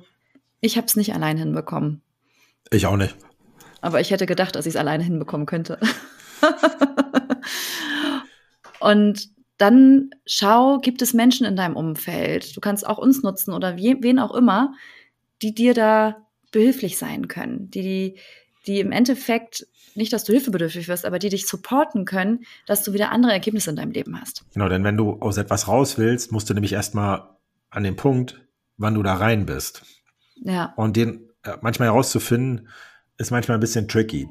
ich 0.61 0.77
habe 0.77 0.87
es 0.87 0.97
nicht 0.97 1.15
alleine 1.15 1.41
hinbekommen. 1.41 2.01
Ich 2.71 2.87
auch 2.87 2.97
nicht. 2.97 3.15
Aber 3.83 4.01
ich 4.01 4.11
hätte 4.11 4.25
gedacht, 4.25 4.57
dass 4.57 4.67
ich 4.67 4.75
es 4.75 4.81
alleine 4.81 5.05
hinbekommen 5.05 5.47
könnte. 5.47 5.79
Und 8.81 9.29
dann 9.59 10.11
schau, 10.27 10.79
gibt 10.79 11.03
es 11.03 11.13
Menschen 11.13 11.47
in 11.47 11.57
deinem 11.57 11.77
Umfeld? 11.77 12.57
Du 12.57 12.61
kannst 12.61 12.87
auch 12.87 12.99
uns 12.99 13.23
nutzen 13.23 13.53
oder 13.53 13.77
wen 13.77 14.19
auch 14.19 14.35
immer, 14.35 14.75
die 15.43 15.55
dir 15.55 15.75
da 15.75 16.27
behilflich 16.51 16.99
sein 16.99 17.29
können, 17.29 17.71
die, 17.71 17.83
die 17.83 18.19
im 18.67 18.93
Endeffekt 18.93 19.67
nicht, 19.95 20.13
dass 20.13 20.25
du 20.25 20.33
hilfebedürftig 20.33 20.89
wirst, 20.89 21.05
aber 21.05 21.19
die 21.19 21.29
dich 21.29 21.47
supporten 21.47 22.05
können, 22.05 22.45
dass 22.67 22.83
du 22.83 22.93
wieder 22.93 23.11
andere 23.13 23.33
Ergebnisse 23.33 23.71
in 23.71 23.77
deinem 23.77 23.93
Leben 23.93 24.21
hast. 24.21 24.45
Genau, 24.53 24.69
denn 24.69 24.85
wenn 24.85 24.97
du 24.97 25.21
aus 25.21 25.37
etwas 25.37 25.69
raus 25.69 25.99
willst, 25.99 26.33
musst 26.33 26.51
du 26.51 26.55
nämlich 26.55 26.73
erstmal 26.73 27.29
an 27.71 27.85
den 27.85 27.97
Punkt, 27.97 28.41
wann 28.77 28.95
du 28.95 29.03
da 29.03 29.15
rein 29.15 29.47
bist. 29.47 29.83
Ja. 30.37 30.73
Und 30.77 30.97
den 30.97 31.31
äh, 31.45 31.57
manchmal 31.61 31.89
herauszufinden, 31.89 32.69
ist 33.19 33.31
manchmal 33.31 33.59
ein 33.59 33.61
bisschen 33.61 33.87
tricky. 33.89 34.29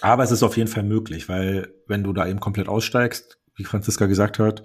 Aber 0.00 0.22
es 0.22 0.30
ist 0.30 0.42
auf 0.42 0.56
jeden 0.56 0.68
Fall 0.68 0.82
möglich, 0.82 1.28
weil 1.28 1.72
wenn 1.86 2.02
du 2.02 2.12
da 2.12 2.26
eben 2.26 2.40
komplett 2.40 2.68
aussteigst, 2.68 3.38
wie 3.56 3.64
Franziska 3.64 4.06
gesagt 4.06 4.38
hat, 4.38 4.62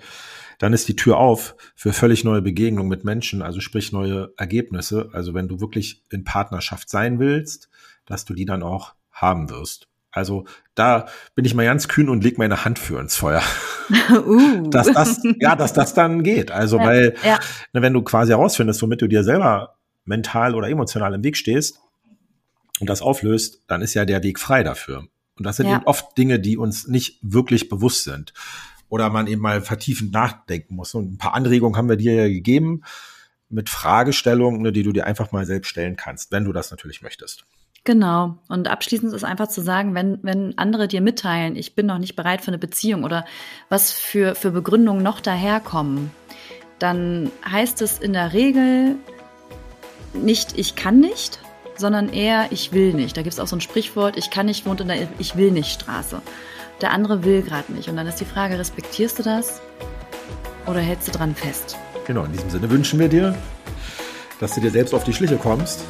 dann 0.60 0.74
ist 0.74 0.88
die 0.88 0.96
Tür 0.96 1.18
auf 1.18 1.56
für 1.76 1.92
völlig 1.92 2.24
neue 2.24 2.42
Begegnungen 2.42 2.90
mit 2.90 3.04
Menschen, 3.04 3.42
also 3.42 3.60
sprich 3.60 3.92
neue 3.92 4.34
Ergebnisse. 4.38 5.10
Also 5.12 5.34
wenn 5.34 5.48
du 5.50 5.60
wirklich 5.60 6.04
in 6.12 6.24
Partnerschaft 6.24 6.90
sein 6.90 7.20
willst, 7.20 7.70
dass 8.06 8.26
du 8.26 8.34
die 8.34 8.46
dann 8.46 8.64
auch 8.64 8.94
haben 9.12 9.50
wirst. 9.50 9.88
Also 10.16 10.46
da 10.76 11.08
bin 11.36 11.44
ich 11.44 11.54
mal 11.54 11.66
ganz 11.66 11.90
kühn 11.90 12.08
und 12.08 12.24
leg 12.24 12.38
meine 12.38 12.64
Hand 12.64 12.80
für 12.80 13.00
ins 13.00 13.16
Feuer. 13.16 13.44
Uh. 14.10 14.68
Dass 14.72 14.92
das, 14.92 15.22
ja, 15.40 15.56
dass 15.56 15.74
das 15.74 15.94
dann 15.94 16.24
geht. 16.24 16.50
Also, 16.50 16.80
ja, 16.80 16.86
weil, 16.86 17.16
ja. 17.24 17.38
Ne, 17.72 17.84
wenn 17.84 17.94
du 17.94 18.02
quasi 18.02 18.32
herausfindest, 18.32 18.82
womit 18.82 19.00
du 19.00 19.08
dir 19.08 19.24
selber 19.24 19.76
mental 20.06 20.56
oder 20.56 20.70
emotional 20.70 21.14
im 21.14 21.24
Weg 21.24 21.38
stehst 21.38 21.80
und 22.80 22.90
das 22.90 23.04
auflöst, 23.04 23.62
dann 23.68 23.84
ist 23.84 23.94
ja 23.94 24.06
der 24.06 24.24
Weg 24.24 24.40
frei 24.40 24.64
dafür. 24.64 25.08
Und 25.38 25.46
das 25.46 25.58
sind 25.58 25.68
ja. 25.68 25.76
eben 25.76 25.86
oft 25.86 26.18
Dinge, 26.18 26.40
die 26.40 26.58
uns 26.58 26.88
nicht 26.88 27.20
wirklich 27.22 27.70
bewusst 27.70 28.06
sind. 28.06 28.34
Oder 28.90 29.12
man 29.12 29.28
eben 29.28 29.42
mal 29.42 29.62
vertiefend 29.62 30.12
nachdenken 30.12 30.76
muss. 30.76 30.96
Und 30.96 31.14
ein 31.14 31.18
paar 31.20 31.36
Anregungen 31.36 31.78
haben 31.78 31.90
wir 31.90 31.98
dir 31.98 32.16
ja 32.16 32.28
gegeben 32.28 32.82
mit 33.50 33.70
Fragestellungen, 33.70 34.64
ne, 34.64 34.72
die 34.72 34.82
du 34.82 34.94
dir 34.94 35.06
einfach 35.06 35.32
mal 35.32 35.46
selbst 35.46 35.70
stellen 35.70 35.96
kannst, 35.96 36.32
wenn 36.32 36.46
du 36.46 36.54
das 36.54 36.72
natürlich 36.72 37.04
möchtest. 37.04 37.46
Genau. 37.86 38.36
Und 38.50 38.68
abschließend 38.68 39.14
ist 39.14 39.24
einfach 39.24 39.48
zu 39.48 39.62
sagen, 39.62 39.94
wenn, 39.94 40.18
wenn 40.24 40.58
andere 40.58 40.88
dir 40.88 41.02
mitteilen, 41.02 41.56
ich 41.56 41.76
bin 41.76 41.86
noch 41.86 42.00
nicht 42.00 42.16
bereit 42.16 42.42
für 42.42 42.48
eine 42.48 42.58
Beziehung 42.58 43.04
oder 43.04 43.26
was 43.70 43.92
für, 43.92 44.34
für 44.34 44.50
Begründungen 44.50 45.04
noch 45.04 45.20
daherkommen, 45.20 46.10
dann 46.80 47.32
heißt 47.50 47.84
es 47.84 48.00
in 48.00 48.14
der 48.14 48.34
Regel 48.34 48.96
nicht, 50.14 50.58
ich 50.58 50.76
kann 50.76 51.00
nicht, 51.00 51.40
sondern 51.78 52.10
eher, 52.10 52.48
ich 52.50 52.74
will 52.74 52.94
nicht. 52.94 53.16
Da 53.18 53.22
gibt 53.22 53.34
es 53.34 53.40
auch 53.40 53.48
so 53.48 53.56
ein 53.56 53.62
Sprichwort, 53.62 54.18
ich 54.18 54.32
kann 54.32 54.48
nicht 54.48 54.66
wohnt 54.66 54.82
in 54.82 54.88
der 54.88 55.08
Ich 55.20 55.36
will 55.36 55.52
nicht 55.52 55.80
Straße. 55.80 56.24
Der 56.82 56.92
andere 56.92 57.24
will 57.24 57.44
gerade 57.44 57.72
nicht. 57.72 57.88
Und 57.88 57.98
dann 57.98 58.08
ist 58.08 58.20
die 58.20 58.26
Frage, 58.26 58.58
respektierst 58.58 59.20
du 59.20 59.24
das 59.24 59.62
oder 60.66 60.80
hältst 60.80 61.08
du 61.08 61.12
dran 61.12 61.36
fest? 61.36 61.78
Genau, 62.08 62.24
in 62.24 62.32
diesem 62.32 62.50
Sinne 62.50 62.68
wünschen 62.72 63.00
wir 63.00 63.10
dir, 63.10 63.36
dass 64.40 64.56
du 64.56 64.62
dir 64.62 64.72
selbst 64.72 64.96
auf 64.96 65.04
die 65.04 65.14
Schliche 65.14 65.38
kommst 65.38 65.82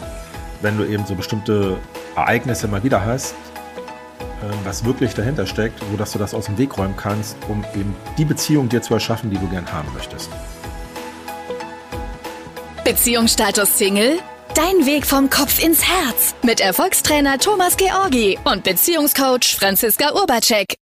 wenn 0.65 0.78
du 0.78 0.84
eben 0.84 1.06
so 1.06 1.13
bestimmte 1.13 1.78
Ereignisse 2.15 2.67
mal 2.67 2.84
wieder 2.84 3.06
hast, 3.06 3.36
ähm, 4.43 4.49
was 4.63 4.84
wirklich 4.84 5.13
dahinter 5.13 5.45
steckt, 5.45 5.80
sodass 5.91 6.12
du 6.12 6.19
das 6.19 6.34
aus 6.34 6.47
dem 6.47 6.58
Weg 6.58 6.78
räumen 6.78 6.97
kannst, 6.97 7.38
um 7.47 7.63
eben 7.75 7.95
die 8.17 8.25
Beziehung 8.25 8.67
dir 8.67 8.82
zu 8.82 8.95
erschaffen, 8.95 9.30
die 9.30 9.38
du 9.38 9.47
gern 9.47 9.71
haben 9.71 9.88
möchtest. 9.93 10.30
Beziehungsstatus 12.84 13.78
Single? 13.78 14.19
Dein 14.56 14.86
Weg 14.86 15.06
vom 15.06 15.30
Kopf 15.30 15.63
ins 15.63 15.84
Herz 15.84 16.34
mit 16.41 16.62
Erfolgstrainer 16.62 17.38
Thomas 17.38 17.78
Georgi 17.78 18.39
und 18.45 18.63
Beziehungscoach 18.63 19.56
Franziska 19.60 20.13
Urbacek. 20.13 20.75